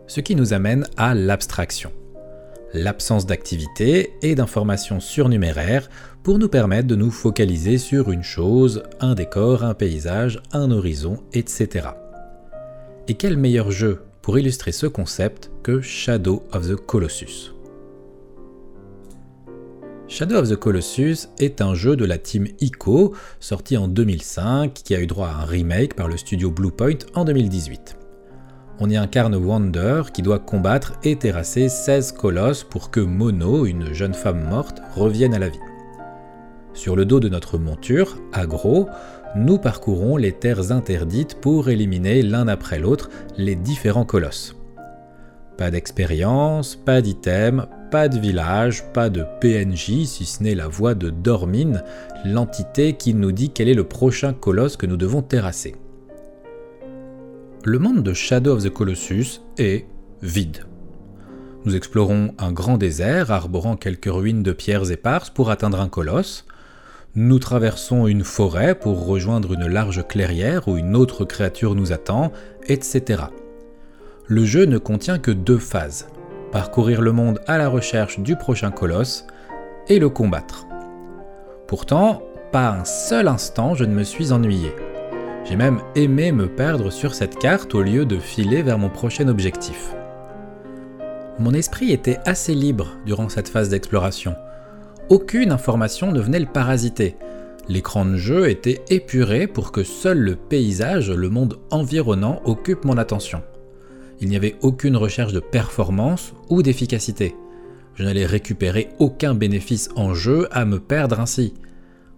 Ce 0.08 0.20
qui 0.20 0.36
nous 0.36 0.54
amène 0.54 0.86
à 0.98 1.16
l'abstraction. 1.16 1.92
L'absence 2.74 3.26
d'activité 3.26 4.14
et 4.22 4.36
d'informations 4.36 5.00
surnuméraires 5.00 5.90
pour 6.24 6.38
nous 6.38 6.50
permettre 6.50 6.88
de 6.88 6.96
nous 6.96 7.12
focaliser 7.12 7.78
sur 7.78 8.12
une 8.12 8.24
chose, 8.24 8.84
un 9.00 9.16
décor, 9.16 9.64
un 9.64 9.74
paysage, 9.74 10.42
un 10.52 10.72
horizon, 10.72 11.24
etc. 11.34 11.88
Et 13.08 13.14
quel 13.14 13.38
meilleur 13.38 13.72
jeu 13.72 14.05
pour 14.26 14.40
illustrer 14.40 14.72
ce 14.72 14.88
concept 14.88 15.52
que 15.62 15.82
Shadow 15.82 16.42
of 16.52 16.68
the 16.68 16.76
Colossus 16.76 17.54
Shadow 20.08 20.38
of 20.38 20.50
the 20.50 20.56
Colossus 20.56 21.30
est 21.38 21.62
un 21.62 21.76
jeu 21.76 21.96
de 21.96 22.06
la 22.06 22.18
team 22.18 22.48
ICO, 22.60 23.14
sorti 23.40 23.78
en 23.78 23.88
2005, 23.88 24.74
qui 24.74 24.96
a 24.96 25.00
eu 25.00 25.06
droit 25.06 25.28
à 25.28 25.44
un 25.44 25.46
remake 25.46 25.94
par 25.94 26.08
le 26.08 26.18
studio 26.18 26.50
Bluepoint 26.50 27.06
en 27.14 27.24
2018. 27.24 27.98
On 28.80 28.90
y 28.90 28.98
incarne 28.98 29.36
Wander 29.36 30.02
qui 30.12 30.24
doit 30.24 30.40
combattre 30.40 30.94
et 31.04 31.18
terrasser 31.18 31.70
16 31.70 32.14
colosses 32.14 32.64
pour 32.64 32.90
que 32.90 33.02
Mono, 33.02 33.68
une 33.68 33.94
jeune 33.94 34.16
femme 34.16 34.50
morte, 34.50 34.82
revienne 34.96 35.36
à 35.36 35.40
la 35.40 35.50
vie. 35.50 35.60
Sur 36.74 36.98
le 36.98 37.06
dos 37.06 37.20
de 37.20 37.30
notre 37.30 37.60
monture, 37.60 38.18
Agro, 38.34 38.90
nous 39.36 39.58
parcourons 39.58 40.18
les 40.18 40.32
terres 40.32 40.72
interdites 40.72 41.36
pour 41.36 41.70
éliminer 41.70 42.22
l'un 42.22 42.48
après 42.48 42.80
l'autre 42.80 43.10
les 43.38 43.56
différents 43.56 44.06
colosses. 44.06 44.56
Pas 45.58 45.72
d'expérience, 45.72 46.76
pas 46.76 47.02
d'item, 47.02 47.68
pas 47.92 48.10
de 48.10 48.20
village, 48.20 48.84
pas 48.92 49.10
de 49.10 49.26
PNJ 49.40 50.06
si 50.06 50.26
ce 50.26 50.44
n'est 50.44 50.56
la 50.56 50.68
voix 50.68 50.96
de 50.96 51.10
Dormine, 51.10 51.84
l'entité 52.26 52.94
qui 52.94 53.14
nous 53.14 53.32
dit 53.32 53.52
quel 53.52 53.70
est 53.70 53.74
le 53.74 53.86
prochain 53.86 54.34
colosse 54.34 54.78
que 54.78 54.86
nous 54.86 54.98
devons 54.98 55.22
terrasser. 55.22 55.76
Le 57.64 57.80
monde 57.80 58.04
de 58.04 58.14
Shadow 58.14 58.54
of 58.54 58.64
the 58.64 58.70
Colossus 58.70 59.42
est 59.58 59.86
vide. 60.22 60.66
Nous 61.66 61.76
explorons 61.76 62.34
un 62.38 62.52
grand 62.52 62.78
désert 62.78 63.32
arborant 63.32 63.76
quelques 63.76 64.12
ruines 64.12 64.44
de 64.44 64.52
pierres 64.52 64.92
éparses 64.92 65.30
pour 65.30 65.50
atteindre 65.50 65.82
un 65.82 65.90
colosse. 65.90 66.46
Nous 67.18 67.40
traversons 67.40 68.08
une 68.08 68.26
forêt 68.26 68.76
pour 68.76 69.06
rejoindre 69.06 69.54
une 69.54 69.68
large 69.68 70.06
clairière 70.06 70.68
où 70.68 70.76
une 70.76 70.98
autre 70.98 71.24
créature 71.24 71.74
nous 71.74 71.94
attend, 71.94 72.34
etc. 72.68 73.24
Le 74.26 74.44
jeu 74.44 74.66
ne 74.66 74.78
contient 74.78 75.18
que 75.18 75.32
deux 75.32 75.58
phases. 75.58 76.10
Parcourir 76.52 77.02
le 77.02 77.14
monde 77.14 77.40
à 77.48 77.58
la 77.58 77.70
recherche 77.70 78.20
du 78.20 78.36
prochain 78.36 78.70
colosse 78.70 79.26
et 79.88 79.98
le 79.98 80.10
combattre. 80.10 80.66
Pourtant, 81.68 82.22
pas 82.52 82.72
un 82.72 82.84
seul 82.84 83.30
instant 83.30 83.76
je 83.76 83.86
ne 83.86 83.94
me 83.94 84.04
suis 84.04 84.34
ennuyé. 84.34 84.76
J'ai 85.46 85.56
même 85.56 85.80
aimé 85.96 86.34
me 86.34 86.48
perdre 86.48 86.92
sur 86.92 87.16
cette 87.16 87.40
carte 87.40 87.76
au 87.76 87.82
lieu 87.82 88.06
de 88.06 88.20
filer 88.20 88.62
vers 88.62 88.78
mon 88.78 88.90
prochain 88.90 89.30
objectif. 89.30 89.96
Mon 91.40 91.54
esprit 91.54 91.94
était 91.94 92.20
assez 92.26 92.54
libre 92.54 92.98
durant 93.06 93.30
cette 93.30 93.48
phase 93.48 93.70
d'exploration 93.70 94.36
aucune 95.10 95.52
information 95.52 96.12
ne 96.12 96.20
venait 96.20 96.40
le 96.40 96.46
parasiter. 96.46 97.16
L'écran 97.68 98.06
de 98.06 98.16
jeu 98.16 98.50
était 98.50 98.82
épuré 98.90 99.48
pour 99.48 99.72
que 99.72 99.84
seul 99.84 100.20
le 100.20 100.36
paysage, 100.36 101.12
le 101.12 101.30
monde 101.30 101.60
environnant 101.72 102.42
occupe 102.46 102.86
mon 102.86 102.98
attention. 102.98 103.42
Il 104.22 104.30
n'y 104.30 104.36
avait 104.36 104.56
aucune 104.62 104.96
recherche 104.96 105.34
de 105.34 105.40
performance 105.40 106.34
ou 106.50 106.62
d'efficacité. 106.62 107.36
Je 107.96 108.04
n'allais 108.04 108.26
récupérer 108.26 108.90
aucun 109.00 109.34
bénéfice 109.34 109.90
en 109.96 110.14
jeu 110.14 110.48
à 110.52 110.66
me 110.66 110.80
perdre 110.80 111.20
ainsi. 111.20 111.54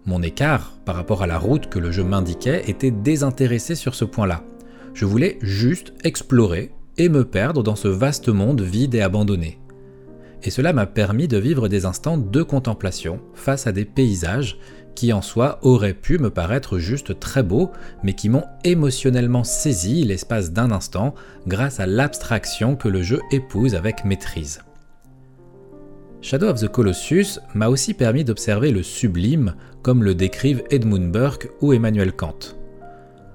Mon 0.05 0.21
écart 0.21 0.77
par 0.85 0.95
rapport 0.95 1.23
à 1.23 1.27
la 1.27 1.37
route 1.37 1.69
que 1.69 1.79
le 1.79 1.91
jeu 1.91 2.03
m'indiquait 2.03 2.63
était 2.69 2.91
désintéressé 2.91 3.75
sur 3.75 3.95
ce 3.95 4.05
point-là. 4.05 4.43
Je 4.93 5.05
voulais 5.05 5.37
juste 5.41 5.93
explorer 6.03 6.71
et 6.97 7.09
me 7.09 7.25
perdre 7.25 7.63
dans 7.63 7.75
ce 7.75 7.87
vaste 7.87 8.29
monde 8.29 8.61
vide 8.61 8.95
et 8.95 9.01
abandonné 9.01 9.59
et 10.43 10.49
cela 10.49 10.73
m'a 10.73 10.85
permis 10.85 11.27
de 11.27 11.37
vivre 11.37 11.67
des 11.67 11.85
instants 11.85 12.17
de 12.17 12.43
contemplation 12.43 13.19
face 13.33 13.67
à 13.67 13.71
des 13.71 13.85
paysages 13.85 14.57
qui 14.97 15.13
en 15.13 15.21
soi 15.21 15.59
auraient 15.61 15.93
pu 15.93 16.17
me 16.17 16.31
paraître 16.31 16.79
juste 16.79 17.19
très 17.19 17.43
beaux, 17.43 17.71
mais 18.01 18.13
qui 18.13 18.29
m'ont 18.29 18.45
émotionnellement 18.63 19.43
saisi 19.43 20.03
l'espace 20.03 20.51
d'un 20.51 20.71
instant 20.71 21.13
grâce 21.45 21.79
à 21.79 21.85
l'abstraction 21.85 22.75
que 22.75 22.87
le 22.87 23.03
jeu 23.03 23.21
épouse 23.31 23.75
avec 23.75 24.05
maîtrise. 24.05 24.61
Shadow 26.21 26.47
of 26.47 26.59
the 26.59 26.67
Colossus 26.67 27.39
m'a 27.53 27.69
aussi 27.69 27.93
permis 27.93 28.23
d'observer 28.23 28.71
le 28.71 28.81
sublime 28.81 29.53
comme 29.83 30.03
le 30.03 30.15
décrivent 30.15 30.63
Edmund 30.71 31.11
Burke 31.11 31.51
ou 31.61 31.73
Emmanuel 31.73 32.11
Kant. 32.11 32.39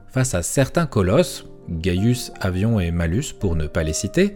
Face 0.09 0.35
à 0.35 0.43
certains 0.43 0.87
colosses, 0.87 1.47
Gaius, 1.71 2.33
Avion 2.41 2.81
et 2.81 2.91
Malus 2.91 3.35
pour 3.39 3.55
ne 3.55 3.69
pas 3.69 3.85
les 3.85 3.93
citer, 3.93 4.35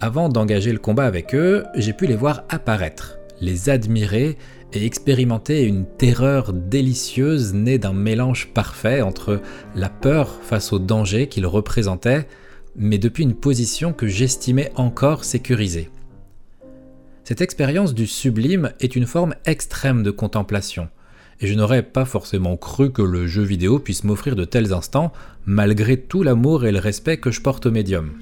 avant 0.00 0.30
d'engager 0.30 0.72
le 0.72 0.78
combat 0.78 1.04
avec 1.04 1.34
eux, 1.34 1.64
j'ai 1.74 1.92
pu 1.92 2.06
les 2.06 2.16
voir 2.16 2.44
apparaître, 2.48 3.18
les 3.40 3.68
admirer 3.68 4.38
et 4.72 4.86
expérimenter 4.86 5.64
une 5.64 5.84
terreur 5.84 6.52
délicieuse 6.52 7.52
née 7.52 7.78
d'un 7.78 7.92
mélange 7.92 8.48
parfait 8.54 9.02
entre 9.02 9.40
la 9.74 9.90
peur 9.90 10.38
face 10.42 10.72
au 10.72 10.78
danger 10.78 11.26
qu'ils 11.26 11.46
représentaient, 11.46 12.26
mais 12.76 12.98
depuis 12.98 13.24
une 13.24 13.34
position 13.34 13.92
que 13.92 14.06
j'estimais 14.06 14.72
encore 14.74 15.24
sécurisée. 15.24 15.90
Cette 17.24 17.42
expérience 17.42 17.94
du 17.94 18.06
sublime 18.06 18.72
est 18.80 18.96
une 18.96 19.06
forme 19.06 19.34
extrême 19.44 20.02
de 20.02 20.10
contemplation, 20.10 20.88
et 21.40 21.46
je 21.46 21.54
n'aurais 21.54 21.82
pas 21.82 22.06
forcément 22.06 22.56
cru 22.56 22.90
que 22.90 23.02
le 23.02 23.26
jeu 23.26 23.42
vidéo 23.42 23.78
puisse 23.78 24.04
m'offrir 24.04 24.34
de 24.34 24.44
tels 24.44 24.72
instants, 24.72 25.12
malgré 25.44 25.98
tout 25.98 26.22
l'amour 26.22 26.64
et 26.64 26.72
le 26.72 26.78
respect 26.78 27.18
que 27.18 27.30
je 27.30 27.40
porte 27.40 27.66
au 27.66 27.70
médium. 27.70 28.12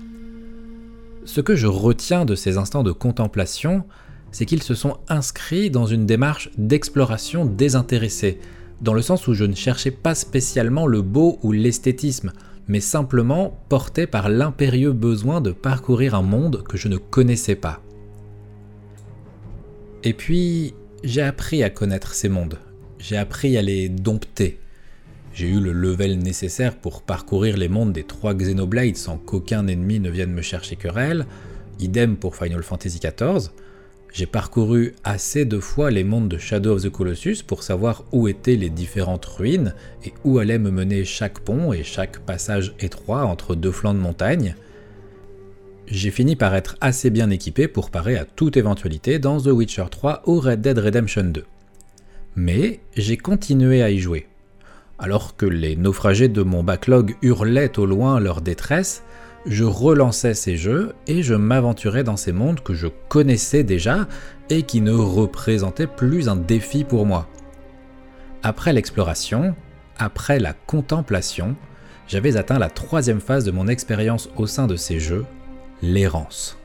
Ce 1.29 1.43
que 1.43 1.57
je 1.57 1.67
retiens 1.67 2.25
de 2.25 2.35
ces 2.35 2.57
instants 2.57 2.83
de 2.83 2.91
contemplation, 2.91 3.85
c'est 4.33 4.47
qu'ils 4.47 4.63
se 4.63 4.75
sont 4.75 4.97
inscrits 5.11 5.69
dans 5.69 5.85
une 5.85 6.07
démarche 6.07 6.49
d'exploration 6.57 7.45
désintéressée, 7.45 8.39
dans 8.81 8.95
le 8.95 9.03
sens 9.03 9.29
où 9.29 9.35
je 9.35 9.45
ne 9.45 9.55
cherchais 9.55 9.91
pas 9.91 10.15
spécialement 10.15 10.87
le 10.87 11.03
beau 11.03 11.39
ou 11.43 11.53
l'esthétisme, 11.53 12.33
mais 12.67 12.81
simplement 12.81 13.63
porté 13.69 14.07
par 14.07 14.31
l'impérieux 14.31 14.93
besoin 14.93 15.43
de 15.43 15.53
parcourir 15.53 16.15
un 16.15 16.23
monde 16.23 16.63
que 16.63 16.79
je 16.79 16.89
ne 16.89 16.97
connaissais 16.97 17.57
pas. 17.57 17.83
Et 20.05 20.15
puis, 20.15 20.73
j'ai 21.05 21.21
appris 21.21 21.63
à 21.63 21.69
connaître 21.69 22.15
ces 22.15 22.31
mondes, 22.31 22.59
j'ai 22.99 23.19
appris 23.19 23.59
à 23.59 23.61
les 23.61 23.91
dompter, 23.91 24.61
j'ai 25.39 25.51
eu 25.51 25.61
le 25.61 25.71
level 25.71 26.19
nécessaire 26.19 26.75
pour 26.75 27.03
parcourir 27.03 27.57
les 27.57 27.69
mondes 27.69 27.93
des 27.93 28.03
trois 28.03 28.35
Xenoblades 28.35 28.97
sans 28.97 29.19
qu'aucun 29.19 29.69
ennemi 29.69 30.01
ne 30.01 30.11
vienne 30.11 30.33
me 30.33 30.43
chercher 30.43 30.75
querelle, 30.75 31.27
idem 31.79 32.17
pour 32.17 32.35
Final 32.35 32.65
Fantasy 32.65 32.99
XIV. 32.99 33.51
J'ai 34.13 34.27
parcouru 34.27 34.97
assez 35.05 35.45
de 35.45 35.61
fois 35.61 35.93
les 35.93 36.03
mondes 36.03 36.29
de 36.29 36.39
Shadow 36.39 36.73
of 36.73 36.83
the 36.83 36.91
Colossus 36.91 37.45
pour 37.47 37.63
savoir 37.63 38.03
où 38.11 38.27
étaient 38.27 38.57
les 38.57 38.69
différentes 38.69 39.27
ruines 39.27 39.75
et 40.05 40.13
où 40.25 40.41
allait 40.41 40.59
me 40.59 40.73
mener 40.73 41.05
chaque 41.05 41.39
pont 41.39 41.73
et 41.73 41.85
chaque 41.85 42.19
passage 42.19 42.75
étroit 42.81 43.25
entre 43.25 43.55
deux 43.55 43.71
flancs 43.71 43.95
de 43.95 44.01
montagne. 44.01 44.57
J'ai 45.87 46.11
fini 46.11 46.35
par 46.35 46.53
être 46.57 46.77
assez 46.81 47.11
bien 47.11 47.31
équipé 47.31 47.69
pour 47.69 47.93
parer 47.93 48.17
à 48.17 48.25
toute 48.25 48.57
éventualité 48.57 49.21
dans 49.21 49.41
The 49.41 49.53
Witcher 49.53 49.87
3 49.89 50.25
ou 50.27 50.41
Red 50.41 50.63
Dead 50.63 50.81
Redemption 50.81 51.31
2. 51.31 51.45
Mais 52.35 52.81
j'ai 52.97 53.17
continué 53.17 53.85
à 53.85 53.91
y 53.91 54.01
jouer, 54.01 54.27
alors 54.99 55.37
que 55.37 55.47
les 55.47 55.77
naufragés 55.77 56.29
de 56.29 56.43
mon 56.43 56.63
backlog 56.63 57.17
hurlaient 57.23 57.79
au 57.79 57.87
loin 57.87 58.21
leur 58.21 58.41
détresse, 58.41 59.03
je 59.47 59.65
relançais 59.65 60.35
ces 60.35 60.57
jeux 60.57 60.95
et 61.07 61.23
je 61.23 61.35
m'aventurais 61.35 62.05
dans 62.05 62.17
ces 62.17 62.33
mondes 62.33 62.61
que 62.61 62.75
je 62.75 62.89
connaissais 63.09 63.63
déjà 63.63 64.09
et 64.51 64.63
qui 64.63 64.81
ne 64.81 64.93
représentaient 64.93 65.87
plus 65.87 66.29
un 66.29 66.37
défi 66.37 66.85
pour 66.85 67.07
moi. 67.07 67.29
Après 68.43 68.73
l'exploration, 68.73 69.55
après 69.99 70.39
la 70.39 70.53
contemplation, 70.53 71.57
j'avais 72.07 72.37
atteint 72.37 72.59
la 72.59 72.71
troisième 72.71 73.21
phase 73.21 73.45
de 73.45 73.51
mon 73.51 73.69
expérience 73.69 74.31
au 74.37 74.47
sein 74.47 74.67
de 74.67 74.77
ces 74.77 74.99
jeux, 74.99 75.25
l'errance. 75.83 76.59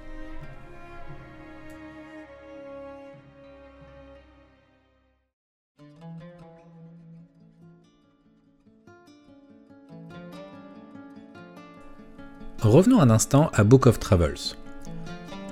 Revenons 12.63 13.01
un 13.01 13.09
instant 13.09 13.51
à 13.53 13.65
Book 13.65 13.87
of 13.87 13.99
Travels. 13.99 14.55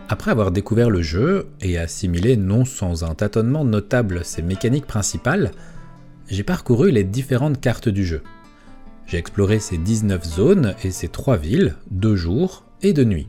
Après 0.08 0.32
avoir 0.32 0.50
découvert 0.50 0.90
le 0.90 1.02
jeu 1.02 1.50
et 1.60 1.78
assimilé 1.78 2.38
non 2.38 2.64
sans 2.64 3.04
un 3.04 3.16
tâtonnement 3.16 3.66
notable 3.66 4.24
ses 4.24 4.42
mécaniques 4.42 4.88
principales, 4.88 5.52
j'ai 6.30 6.44
parcouru 6.44 6.90
les 6.90 7.04
différentes 7.04 7.60
cartes 7.60 7.90
du 7.90 8.06
jeu. 8.06 8.24
J'ai 9.08 9.18
exploré 9.18 9.60
ces 9.60 9.78
19 9.78 10.24
zones 10.24 10.74
et 10.86 10.92
ces 10.92 11.10
3 11.10 11.36
villes, 11.36 11.76
de 11.92 12.16
jour 12.16 12.64
et 12.82 12.94
de 12.94 13.04
nuit. 13.04 13.28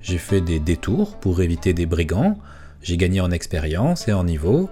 J'ai 0.00 0.18
fait 0.18 0.40
des 0.40 0.60
détours 0.60 1.16
pour 1.16 1.40
éviter 1.40 1.74
des 1.74 1.86
brigands, 1.86 2.38
j'ai 2.80 2.96
gagné 2.96 3.20
en 3.20 3.32
expérience 3.32 4.06
et 4.06 4.12
en 4.12 4.22
niveau, 4.22 4.70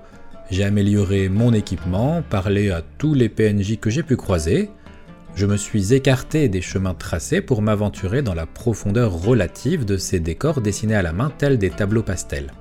j'ai 0.48 0.62
amélioré 0.62 1.28
mon 1.28 1.52
équipement, 1.52 2.22
parlé 2.30 2.70
à 2.70 2.82
tous 2.98 3.14
les 3.14 3.28
PNJ 3.28 3.80
que 3.80 3.90
j'ai 3.90 4.04
pu 4.04 4.14
croiser, 4.14 4.70
je 5.35 5.47
me 5.47 5.57
suis 5.57 5.95
écarté 5.95 6.49
des 6.49 6.61
chemins 6.61 6.95
tracés 6.95 7.40
pour 7.40 7.62
m'aventurer 7.62 8.23
dans 8.23 8.35
la 8.35 8.47
profondeur 8.47 9.12
relative 9.12 9.85
de 9.85 9.97
ces 9.97 10.21
décors 10.21 10.61
dessinés 10.61 10.95
à 10.95 11.03
la 11.03 11.12
main 11.12 11.33
tels 11.37 11.59
des 11.59 11.71
tableaux 11.71 12.03
pastels. 12.03 12.53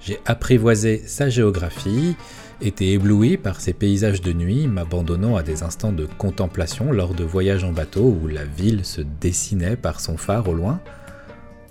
J'ai 0.00 0.20
apprivoisé 0.24 1.02
sa 1.04 1.28
géographie, 1.28 2.14
été 2.60 2.92
ébloui 2.92 3.36
par 3.36 3.60
ces 3.60 3.72
paysages 3.72 4.20
de 4.20 4.32
nuit, 4.32 4.68
m'abandonnant 4.68 5.36
à 5.36 5.42
des 5.42 5.64
instants 5.64 5.92
de 5.92 6.06
contemplation 6.06 6.92
lors 6.92 7.12
de 7.12 7.24
voyages 7.24 7.64
en 7.64 7.72
bateau 7.72 8.16
où 8.22 8.28
la 8.28 8.44
ville 8.44 8.84
se 8.84 9.00
dessinait 9.00 9.76
par 9.76 9.98
son 9.98 10.16
phare 10.16 10.48
au 10.48 10.54
loin. 10.54 10.80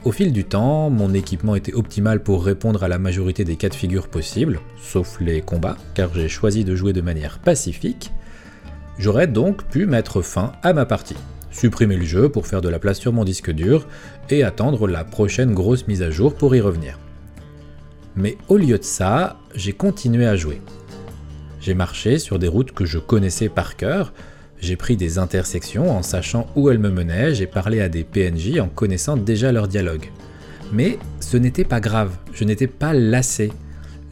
Au 0.04 0.12
fil 0.12 0.34
du 0.34 0.44
temps, 0.44 0.90
mon 0.90 1.14
équipement 1.14 1.56
était 1.56 1.74
optimal 1.74 2.22
pour 2.22 2.46
répondre 2.46 2.84
à 2.84 2.88
la 2.88 3.00
majorité 3.00 3.44
des 3.46 3.56
cas 3.56 3.70
de 3.70 3.74
figure 3.74 4.10
possibles, 4.10 4.60
sauf 4.80 5.20
les 5.22 5.42
combats, 5.42 5.78
car 5.96 6.14
j'ai 6.14 6.30
choisi 6.30 6.64
de 6.66 6.76
jouer 6.76 6.94
de 6.94 7.02
manière 7.02 7.40
pacifique, 7.40 8.12
J'aurais 8.98 9.28
donc 9.28 9.64
pu 9.66 9.86
mettre 9.86 10.22
fin 10.22 10.54
à 10.64 10.74
ma 10.74 10.86
partie, 10.86 11.18
supprimer 11.52 11.98
le 11.98 12.06
jeu 12.06 12.30
pour 12.30 12.48
faire 12.48 12.62
de 12.62 12.70
la 12.70 12.80
place 12.80 13.00
sur 13.00 13.14
mon 13.14 13.24
disque 13.24 13.52
dur 13.52 13.88
et 14.30 14.44
attendre 14.44 14.88
la 14.88 15.04
prochaine 15.04 15.54
grosse 15.54 15.88
mise 15.88 16.02
à 16.02 16.10
jour 16.10 16.36
pour 16.36 16.56
y 16.56 16.62
revenir. 16.62 16.98
Mais 18.16 18.38
au 18.48 18.58
lieu 18.58 18.78
de 18.78 18.84
ça, 18.84 19.38
j'ai 19.54 19.74
continué 19.74 20.26
à 20.26 20.36
jouer. 20.36 20.62
J'ai 21.60 21.74
marché 21.74 22.20
sur 22.20 22.40
des 22.40 22.48
routes 22.48 22.72
que 22.72 22.86
je 22.86 23.00
connaissais 23.00 23.50
par 23.50 23.76
cœur, 23.76 24.14
j'ai 24.62 24.78
pris 24.78 24.96
des 24.96 25.18
intersections 25.18 25.92
en 25.92 26.02
sachant 26.02 26.48
où 26.56 26.70
elles 26.70 26.80
me 26.80 26.90
menaient, 26.90 27.36
j'ai 27.36 27.48
parlé 27.48 27.82
à 27.82 27.90
des 27.90 28.04
PNJ 28.04 28.60
en 28.60 28.68
connaissant 28.68 29.18
déjà 29.18 29.52
leur 29.52 29.68
dialogue. 29.68 30.10
Mais 30.72 30.98
ce 31.20 31.38
n'était 31.38 31.66
pas 31.66 31.80
grave, 31.80 32.18
je 32.34 32.46
n'étais 32.46 32.68
pas 32.68 32.94
lassé. 32.94 33.52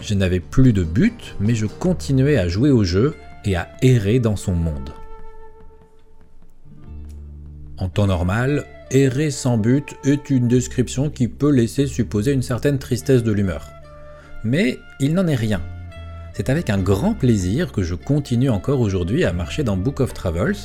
Je 0.02 0.14
n'avais 0.14 0.42
plus 0.42 0.74
de 0.74 0.84
but, 0.84 1.36
mais 1.40 1.56
je 1.56 1.66
continuais 1.66 2.38
à 2.38 2.50
jouer 2.50 2.72
au 2.72 2.84
jeu 2.84 3.16
et 3.46 3.56
à 3.56 3.70
errer 3.82 4.20
dans 4.20 4.36
son 4.36 4.54
monde. 4.54 4.92
En 7.78 7.90
temps 7.90 8.08
normal, 8.08 8.66
errer 8.92 9.32
sans 9.32 9.58
but 9.58 9.96
est 10.06 10.30
une 10.30 10.48
description 10.48 11.10
qui 11.10 11.28
peut 11.28 11.52
laisser 11.52 11.88
supposer 11.88 12.32
une 12.32 12.42
certaine 12.42 12.80
tristesse 12.80 13.24
de 13.24 13.32
l'humeur. 13.32 13.70
Mais 14.44 14.80
il 15.00 15.14
n'en 15.14 15.28
est 15.28 15.36
rien. 15.36 15.62
C'est 16.34 16.50
avec 16.50 16.70
un 16.70 16.80
grand 16.80 17.14
plaisir 17.14 17.72
que 17.72 17.84
je 17.84 17.96
continue 17.96 18.50
encore 18.50 18.80
aujourd'hui 18.80 19.24
à 19.24 19.34
marcher 19.34 19.64
dans 19.64 19.78
Book 19.78 20.00
of 20.00 20.14
Travels, 20.14 20.56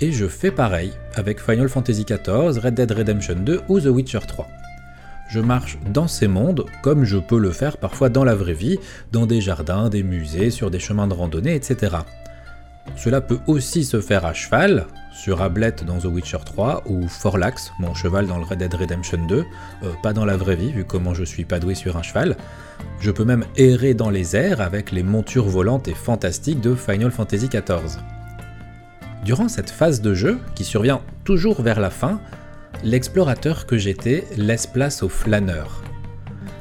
et 0.00 0.12
je 0.12 0.26
fais 0.26 0.50
pareil 0.50 0.92
avec 1.14 1.40
Final 1.40 1.68
Fantasy 1.68 2.04
XIV, 2.04 2.58
Red 2.58 2.74
Dead 2.74 2.92
Redemption 2.92 3.36
2 3.36 3.60
ou 3.68 3.80
The 3.80 3.86
Witcher 3.86 4.20
3 4.26 4.48
je 5.28 5.40
marche 5.40 5.78
dans 5.92 6.08
ces 6.08 6.26
mondes 6.26 6.64
comme 6.82 7.04
je 7.04 7.18
peux 7.18 7.38
le 7.38 7.50
faire 7.50 7.76
parfois 7.76 8.08
dans 8.08 8.24
la 8.24 8.34
vraie 8.34 8.54
vie, 8.54 8.78
dans 9.12 9.26
des 9.26 9.40
jardins, 9.40 9.88
des 9.88 10.02
musées, 10.02 10.50
sur 10.50 10.70
des 10.70 10.80
chemins 10.80 11.06
de 11.06 11.14
randonnée, 11.14 11.54
etc. 11.54 11.96
Cela 12.96 13.20
peut 13.20 13.38
aussi 13.46 13.84
se 13.84 14.00
faire 14.00 14.24
à 14.24 14.32
cheval, 14.32 14.86
sur 15.12 15.42
Ablette 15.42 15.84
dans 15.84 15.98
The 15.98 16.06
Witcher 16.06 16.38
3, 16.44 16.84
ou 16.86 17.06
Forlax, 17.08 17.72
mon 17.78 17.92
cheval 17.92 18.26
dans 18.26 18.38
le 18.38 18.44
Red 18.44 18.58
Dead 18.58 18.74
Redemption 18.74 19.18
2, 19.26 19.36
euh, 19.36 19.44
pas 20.02 20.12
dans 20.12 20.24
la 20.24 20.36
vraie 20.36 20.56
vie 20.56 20.72
vu 20.72 20.84
comment 20.84 21.12
je 21.12 21.24
suis 21.24 21.44
pas 21.44 21.58
doué 21.58 21.74
sur 21.74 21.96
un 21.96 22.02
cheval. 22.02 22.36
Je 23.00 23.10
peux 23.10 23.24
même 23.24 23.44
errer 23.56 23.94
dans 23.94 24.10
les 24.10 24.36
airs 24.36 24.60
avec 24.60 24.92
les 24.92 25.02
montures 25.02 25.48
volantes 25.48 25.88
et 25.88 25.94
fantastiques 25.94 26.60
de 26.60 26.74
Final 26.74 27.10
Fantasy 27.10 27.48
XIV. 27.48 27.98
Durant 29.24 29.48
cette 29.48 29.70
phase 29.70 30.00
de 30.00 30.14
jeu, 30.14 30.38
qui 30.54 30.64
survient 30.64 31.02
toujours 31.24 31.60
vers 31.62 31.80
la 31.80 31.90
fin, 31.90 32.20
l'explorateur 32.84 33.66
que 33.66 33.76
j'étais 33.76 34.24
laisse 34.36 34.66
place 34.66 35.02
au 35.02 35.08
flâneur. 35.08 35.82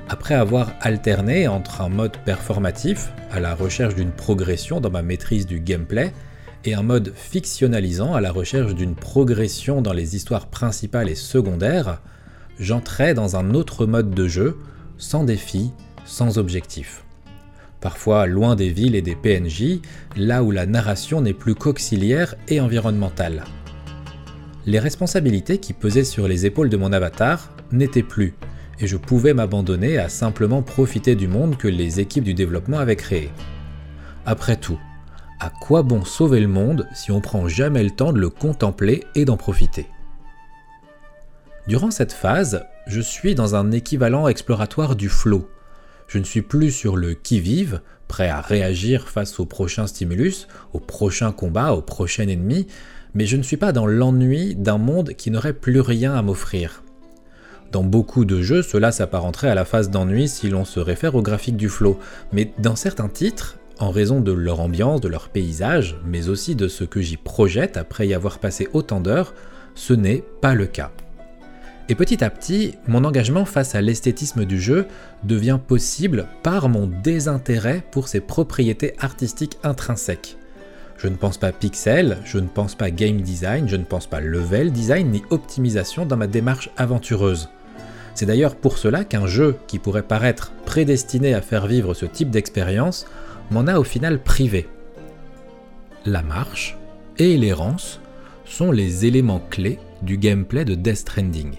Après 0.09 0.35
avoir 0.35 0.73
alterné 0.81 1.47
entre 1.47 1.81
un 1.81 1.89
mode 1.89 2.17
performatif, 2.25 3.09
à 3.31 3.39
la 3.39 3.53
recherche 3.53 3.95
d'une 3.95 4.11
progression 4.11 4.79
dans 4.79 4.89
ma 4.89 5.01
maîtrise 5.01 5.45
du 5.45 5.59
gameplay, 5.59 6.13
et 6.65 6.73
un 6.73 6.81
mode 6.81 7.13
fictionnalisant 7.15 8.13
à 8.13 8.21
la 8.21 8.31
recherche 8.31 8.73
d'une 8.73 8.95
progression 8.95 9.81
dans 9.81 9.93
les 9.93 10.15
histoires 10.15 10.47
principales 10.47 11.09
et 11.09 11.15
secondaires, 11.15 12.01
j'entrais 12.59 13.13
dans 13.13 13.35
un 13.35 13.53
autre 13.53 13.85
mode 13.85 14.11
de 14.11 14.27
jeu, 14.27 14.57
sans 14.97 15.23
défi, 15.23 15.71
sans 16.05 16.37
objectif. 16.37 17.03
Parfois 17.79 18.25
loin 18.25 18.55
des 18.55 18.69
villes 18.69 18.95
et 18.95 19.03
des 19.03 19.15
PNJ, 19.15 19.81
là 20.15 20.41
où 20.41 20.51
la 20.51 20.65
narration 20.65 21.21
n'est 21.21 21.33
plus 21.33 21.53
qu'auxiliaire 21.53 22.33
et 22.47 22.59
environnementale 22.59 23.43
les 24.67 24.79
responsabilités 24.79 25.59
qui 25.59 25.71
pesaient 25.71 26.03
sur 26.03 26.27
les 26.27 26.45
épaules 26.45 26.69
de 26.69 26.75
mon 26.75 26.91
avatar 26.91 27.49
n'étaient 27.71 28.03
plus, 28.03 28.35
et 28.79 28.85
je 28.85 28.97
pouvais 28.97 29.33
m'abandonner 29.33 29.97
à 29.97 30.09
simplement 30.09 30.61
profiter 30.61 31.15
du 31.15 31.29
monde 31.29 31.57
que 31.57 31.69
les 31.69 32.01
équipes 32.01 32.25
du 32.25 32.33
développement 32.33 32.77
avaient 32.77 32.97
créé. 32.97 33.31
Après 34.25 34.57
tout, 34.57 34.77
à 35.39 35.49
quoi 35.49 35.83
bon 35.83 36.03
sauver 36.03 36.41
le 36.41 36.49
monde 36.49 36.85
si 36.93 37.13
on 37.13 37.21
prend 37.21 37.47
jamais 37.47 37.81
le 37.81 37.91
temps 37.91 38.11
de 38.11 38.19
le 38.19 38.29
contempler 38.29 39.05
et 39.15 39.23
d'en 39.23 39.37
profiter? 39.37 39.87
Durant 41.69 41.91
cette 41.91 42.13
phase, 42.13 42.65
je 42.87 42.99
suis 42.99 43.35
dans 43.35 43.55
un 43.55 43.71
équivalent 43.71 44.27
exploratoire 44.27 44.97
du 44.97 45.07
flow. 45.07 45.49
Je 46.07 46.17
ne 46.17 46.25
suis 46.25 46.41
plus 46.41 46.71
sur 46.71 46.97
le 46.97 47.13
qui-vive, 47.13 47.81
prêt 48.09 48.29
à 48.29 48.41
réagir 48.41 49.07
face 49.07 49.39
au 49.39 49.45
prochain 49.45 49.87
stimulus, 49.87 50.47
au 50.73 50.79
prochain 50.79 51.31
combat, 51.31 51.73
au 51.73 51.81
prochain 51.81 52.27
ennemi, 52.27 52.67
mais 53.17 53.25
je 53.25 53.35
ne 53.35 53.41
suis 53.41 53.57
pas 53.57 53.71
dans 53.71 53.87
l'ennui 53.87 54.53
d'un 54.53 54.77
monde 54.77 55.13
qui 55.13 55.31
n'aurait 55.31 55.53
plus 55.53 55.79
rien 55.79 56.13
à 56.13 56.21
m'offrir. 56.21 56.83
Dans 57.71 57.83
beaucoup 57.83 58.25
de 58.25 58.43
jeux, 58.43 58.61
cela 58.61 58.91
s'apparenterait 58.91 59.49
à 59.49 59.55
la 59.55 59.65
phase 59.65 59.89
d'ennui 59.89 60.27
si 60.27 60.51
l'on 60.51 60.65
se 60.65 60.79
réfère 60.79 61.15
au 61.15 61.23
graphique 61.23 61.57
du 61.57 61.67
flow, 61.67 61.97
mais 62.31 62.53
dans 62.59 62.75
certains 62.75 63.09
titres, 63.09 63.57
en 63.79 63.89
raison 63.89 64.21
de 64.21 64.31
leur 64.31 64.59
ambiance, 64.59 65.01
de 65.01 65.07
leur 65.07 65.29
paysage, 65.29 65.97
mais 66.05 66.29
aussi 66.29 66.53
de 66.55 66.67
ce 66.67 66.83
que 66.83 67.01
j'y 67.01 67.17
projette 67.17 67.75
après 67.75 68.07
y 68.07 68.13
avoir 68.13 68.37
passé 68.37 68.69
autant 68.73 69.01
d'heures, 69.01 69.33
ce 69.73 69.93
n'est 69.93 70.23
pas 70.39 70.53
le 70.53 70.67
cas. 70.67 70.91
Et 71.89 71.95
petit 71.95 72.23
à 72.23 72.29
petit, 72.29 72.75
mon 72.87 73.03
engagement 73.03 73.45
face 73.45 73.73
à 73.73 73.81
l'esthétisme 73.81 74.45
du 74.45 74.61
jeu 74.61 74.85
devient 75.23 75.57
possible 75.65 76.27
par 76.43 76.69
mon 76.69 76.85
désintérêt 76.85 77.83
pour 77.89 78.09
ses 78.09 78.19
propriétés 78.19 78.93
artistiques 78.99 79.57
intrinsèques. 79.63 80.37
Je 80.97 81.07
ne 81.07 81.15
pense 81.15 81.37
pas 81.37 81.51
pixel, 81.51 82.17
je 82.25 82.39
ne 82.39 82.47
pense 82.47 82.73
pas 82.73 82.89
game 82.89 83.21
design, 83.21 83.67
je 83.67 83.75
ne 83.75 83.83
pense 83.83 84.07
pas 84.07 84.19
level 84.19 84.71
design 84.71 85.11
ni 85.11 85.23
optimisation 85.29 86.05
dans 86.05 86.17
ma 86.17 86.27
démarche 86.27 86.69
aventureuse. 86.75 87.49
C'est 88.15 88.25
d'ailleurs 88.25 88.55
pour 88.55 88.79
cela 88.79 89.03
qu'un 89.03 89.27
jeu 89.27 89.57
qui 89.67 89.77
pourrait 89.77 90.01
paraître 90.01 90.51
prédestiné 90.65 91.35
à 91.35 91.41
faire 91.41 91.67
vivre 91.67 91.93
ce 91.93 92.07
type 92.07 92.31
d'expérience 92.31 93.05
m'en 93.51 93.67
a 93.67 93.77
au 93.77 93.83
final 93.83 94.19
privé. 94.19 94.67
La 96.05 96.23
marche 96.23 96.77
et 97.19 97.37
l'errance 97.37 97.99
sont 98.45 98.71
les 98.71 99.05
éléments 99.05 99.43
clés 99.51 99.77
du 100.01 100.17
gameplay 100.17 100.65
de 100.65 100.73
Death 100.73 100.97
Stranding. 100.97 101.57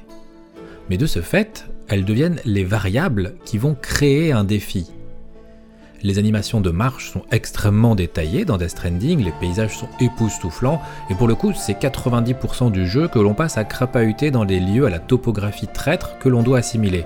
Mais 0.91 0.97
de 0.97 1.07
ce 1.07 1.21
fait, 1.21 1.67
elles 1.87 2.05
deviennent 2.05 2.41
les 2.45 2.65
variables 2.65 3.35
qui 3.45 3.59
vont 3.59 3.77
créer 3.81 4.33
un 4.33 4.45
défi, 4.45 4.91
les 6.03 6.19
animations 6.19 6.61
de 6.61 6.71
marche 6.71 7.11
sont 7.11 7.23
extrêmement 7.33 7.95
détaillées 7.95 8.45
dans 8.45 8.57
Death 8.57 8.71
Stranding, 8.71 9.25
les 9.25 9.33
paysages 9.33 9.77
sont 9.77 9.89
époustouflants, 10.01 10.81
et 11.11 11.15
pour 11.15 11.27
le 11.27 11.35
coup, 11.35 11.53
c'est 11.55 11.81
90% 11.81 12.71
du 12.71 12.87
jeu 12.87 13.09
que 13.09 13.19
l'on 13.19 13.35
passe 13.35 13.59
à 13.59 13.65
crapahuter 13.65 14.31
dans 14.31 14.45
des 14.45 14.61
lieux 14.61 14.87
à 14.87 14.91
la 14.91 14.99
topographie 15.01 15.67
traître 15.67 16.19
que 16.19 16.29
l'on 16.29 16.43
doit 16.43 16.59
assimiler. 16.59 17.05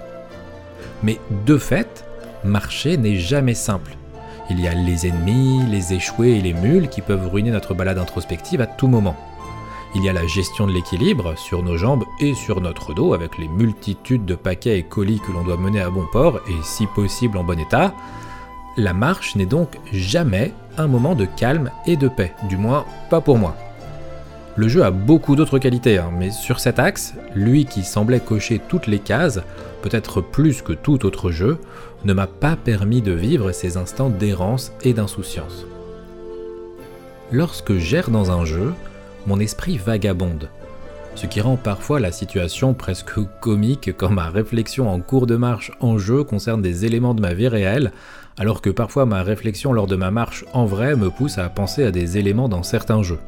Mais 1.02 1.18
de 1.46 1.57
fait, 1.57 2.05
marcher 2.44 2.96
n'est 2.96 3.16
jamais 3.16 3.55
simple. 3.55 3.96
Il 4.50 4.61
y 4.61 4.68
a 4.68 4.74
les 4.74 5.07
ennemis, 5.07 5.64
les 5.70 5.94
échoués 5.94 6.33
et 6.33 6.42
les 6.42 6.52
mules 6.52 6.88
qui 6.88 7.00
peuvent 7.00 7.28
ruiner 7.28 7.50
notre 7.50 7.74
balade 7.74 7.98
introspective 7.98 8.61
à 8.61 8.66
tout 8.66 8.88
moment. 8.88 9.16
Il 9.94 10.05
y 10.05 10.09
a 10.09 10.12
la 10.12 10.26
gestion 10.26 10.66
de 10.66 10.72
l'équilibre 10.72 11.37
sur 11.38 11.62
nos 11.62 11.76
jambes 11.76 12.05
et 12.18 12.35
sur 12.35 12.61
notre 12.61 12.94
dos 12.94 13.12
avec 13.12 13.38
les 13.38 13.48
multitudes 13.48 14.24
de 14.24 14.35
paquets 14.35 14.78
et 14.78 14.83
colis 14.83 15.20
que 15.20 15.33
l'on 15.33 15.44
doit 15.44 15.59
mener 15.59 15.81
à 15.81 15.90
bon 15.90 16.07
port 16.12 16.40
et 16.48 16.62
si 16.62 16.87
possible 16.87 17.37
en 17.37 17.44
bon 17.44 17.59
état. 17.59 17.94
La 18.78 18.94
marche 18.94 19.37
n'est 19.37 19.44
donc 19.44 19.78
jamais 19.92 20.54
un 20.78 20.87
moment 20.87 21.14
de 21.14 21.26
calme 21.26 21.70
et 21.87 21.96
de 21.96 22.08
paix, 22.08 22.32
du 22.48 22.56
moins 22.56 22.87
pas 23.11 23.20
pour 23.20 23.37
moi. 23.37 23.54
Le 24.56 24.66
jeu 24.66 24.82
a 24.82 24.90
beaucoup 24.90 25.37
d'autres 25.37 25.58
qualités, 25.58 25.98
hein, 25.98 26.11
mais 26.18 26.30
sur 26.30 26.58
cet 26.58 26.78
axe, 26.78 27.14
lui 27.35 27.66
qui 27.66 27.82
semblait 27.82 28.20
cocher 28.20 28.61
toutes 28.68 28.87
les 28.87 28.98
cases, 28.98 29.40
peut-être 29.82 30.22
plus 30.22 30.62
que 30.62 30.72
tout 30.72 31.04
autre 31.04 31.30
jeu, 31.30 31.58
ne 32.04 32.14
m'a 32.14 32.26
pas 32.26 32.56
permis 32.56 33.02
de 33.02 33.12
vivre 33.12 33.52
ces 33.52 33.76
instants 33.76 34.08
d'errance 34.08 34.72
et 34.82 34.94
d'insouciance. 34.94 35.66
Lorsque 37.30 37.76
j'erre 37.76 38.11
dans 38.11 38.30
un 38.30 38.46
jeu, 38.46 38.72
mon 39.26 39.38
esprit 39.38 39.76
vagabonde, 39.76 40.48
ce 41.14 41.26
qui 41.26 41.42
rend 41.42 41.56
parfois 41.56 42.00
la 42.00 42.12
situation 42.12 42.72
presque 42.72 43.12
comique 43.40 43.94
quand 43.96 44.11
ma 44.11 44.30
réflexion 44.30 44.90
en 44.90 45.00
cours 45.00 45.26
de 45.26 45.37
marche 45.37 45.72
en 45.80 45.98
jeu 45.98 46.24
concerne 46.24 46.62
des 46.62 46.87
éléments 46.87 47.14
de 47.14 47.20
ma 47.20 47.35
vie 47.35 47.48
réelle, 47.48 47.92
alors 48.38 48.62
que 48.62 48.71
parfois 48.71 49.07
ma 49.07 49.23
réflexion 49.23 49.73
lors 49.73 49.87
de 49.87 49.97
ma 49.97 50.11
marche 50.11 50.45
en 50.53 50.64
vrai 50.64 50.97
me 50.97 51.11
pousse 51.11 51.38
à 51.38 51.49
penser 51.49 51.85
à 51.85 51.90
des 51.90 52.18
éléments 52.18 52.49
dans 52.49 52.62
certains 52.62 53.03
jeux 53.03 53.21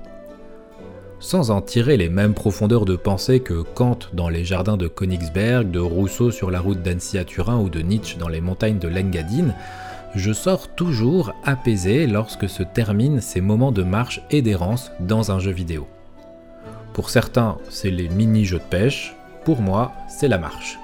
sans 1.25 1.51
en 1.51 1.63
tirer 1.63 1.97
les 1.97 2.11
mêmes 2.11 2.35
profondeurs 2.35 2.85
de 2.85 2.97
pensée 2.97 3.41
que 3.41 3.63
Kant 3.63 3.99
dans 4.13 4.29
les 4.29 4.45
jardins 4.45 4.77
de 4.77 4.89
Königsberg, 4.89 5.71
de 5.71 5.81
Rousseau 5.81 6.31
sur 6.31 6.51
la 6.51 6.61
route 6.61 6.83
d'Annecy 6.83 7.17
à 7.17 7.25
Turin 7.25 7.59
ou 7.59 7.71
de 7.71 7.81
Nietzsche 7.81 8.19
dans 8.19 8.29
les 8.29 8.43
montagnes 8.43 8.79
de 8.79 8.89
l'Engadine, 8.89 9.55
je 10.15 10.33
sors 10.35 10.69
toujours 10.69 11.33
apaisé 11.43 12.07
lorsque 12.07 12.47
se 12.47 12.63
terminent 12.63 13.23
ces 13.23 13.41
moments 13.41 13.73
de 13.73 13.83
marche 13.83 14.21
et 14.31 14.43
d'errance 14.43 14.93
dans 15.01 15.33
un 15.33 15.39
jeu 15.39 15.51
vidéo. 15.51 15.87
Pour 16.93 17.09
certains, 17.09 17.57
c'est 17.71 17.91
les 17.91 18.11
mini-jeux 18.11 18.59
de 18.59 18.63
pêche, 18.63 19.17
pour 19.47 19.63
moi, 19.63 19.93
c'est 20.09 20.29
la 20.29 20.39
marche. 20.39 20.79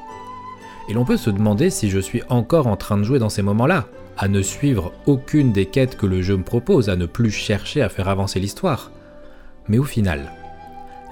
Et 0.90 0.92
l'on 0.92 1.05
peut 1.05 1.16
se 1.16 1.31
demander 1.31 1.70
si 1.70 1.88
je 1.88 2.00
suis 2.00 2.22
encore 2.29 2.66
en 2.66 2.76
train 2.76 2.98
de 2.98 3.05
jouer 3.05 3.20
dans 3.20 3.29
ces 3.29 3.42
moments-là, 3.42 3.87
à 4.18 4.26
ne 4.26 4.42
suivre 4.42 4.92
aucune 5.07 5.53
des 5.53 5.66
quêtes 5.66 5.96
que 5.96 6.05
le 6.05 6.20
jeu 6.20 6.37
me 6.37 6.42
propose, 6.42 6.88
à 6.88 6.96
ne 6.96 7.07
plus 7.07 7.31
chercher 7.31 7.81
à 7.81 7.88
faire 7.88 8.09
avancer 8.09 8.40
l'histoire. 8.40 8.90
Mais 9.68 9.79
au 9.79 9.85
final, 9.85 10.33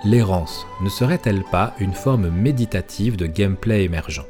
l'errance 0.04 0.66
ne 0.82 0.88
serait-elle 0.88 1.44
pas 1.44 1.74
une 1.78 1.92
forme 1.92 2.28
méditative 2.28 3.16
de 3.16 3.26
gameplay 3.26 3.84
émergent? 3.84 4.26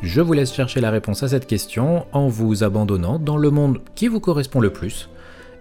Je 0.00 0.22
vous 0.22 0.32
laisse 0.32 0.54
chercher 0.54 0.80
la 0.80 0.90
réponse 0.90 1.22
à 1.22 1.28
cette 1.28 1.46
question 1.46 2.06
en 2.12 2.28
vous 2.28 2.64
abandonnant 2.64 3.18
dans 3.18 3.36
le 3.36 3.50
monde 3.50 3.82
qui 3.94 4.08
vous 4.08 4.20
correspond 4.20 4.60
le 4.60 4.72
plus. 4.72 5.10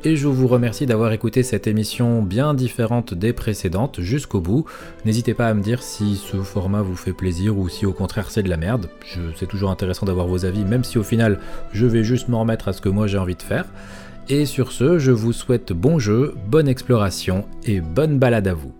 Et 0.05 0.17
je 0.17 0.27
vous 0.27 0.47
remercie 0.47 0.85
d'avoir 0.85 1.13
écouté 1.13 1.43
cette 1.43 1.65
émission 1.65 2.21
bien 2.21 2.53
différente 2.53 3.13
des 3.13 3.31
précédentes 3.31 4.01
jusqu'au 4.01 4.41
bout. 4.41 4.65
N'hésitez 5.05 5.33
pas 5.33 5.47
à 5.47 5.53
me 5.53 5.61
dire 5.61 5.81
si 5.81 6.17
ce 6.17 6.35
format 6.35 6.81
vous 6.81 6.97
fait 6.97 7.13
plaisir 7.13 7.57
ou 7.57 7.69
si 7.69 7.85
au 7.85 7.93
contraire 7.93 8.29
c'est 8.29 8.43
de 8.43 8.49
la 8.49 8.57
merde. 8.57 8.89
C'est 9.37 9.47
toujours 9.47 9.71
intéressant 9.71 10.05
d'avoir 10.05 10.27
vos 10.27 10.43
avis, 10.43 10.65
même 10.65 10.83
si 10.83 10.97
au 10.97 11.03
final 11.03 11.39
je 11.71 11.85
vais 11.85 12.03
juste 12.03 12.27
m'en 12.27 12.41
remettre 12.41 12.67
à 12.67 12.73
ce 12.73 12.81
que 12.81 12.89
moi 12.89 13.07
j'ai 13.07 13.17
envie 13.17 13.35
de 13.35 13.41
faire. 13.41 13.65
Et 14.27 14.45
sur 14.45 14.73
ce, 14.73 14.99
je 14.99 15.11
vous 15.11 15.31
souhaite 15.31 15.71
bon 15.71 15.99
jeu, 15.99 16.35
bonne 16.47 16.67
exploration 16.67 17.45
et 17.63 17.79
bonne 17.79 18.19
balade 18.19 18.49
à 18.49 18.53
vous. 18.53 18.73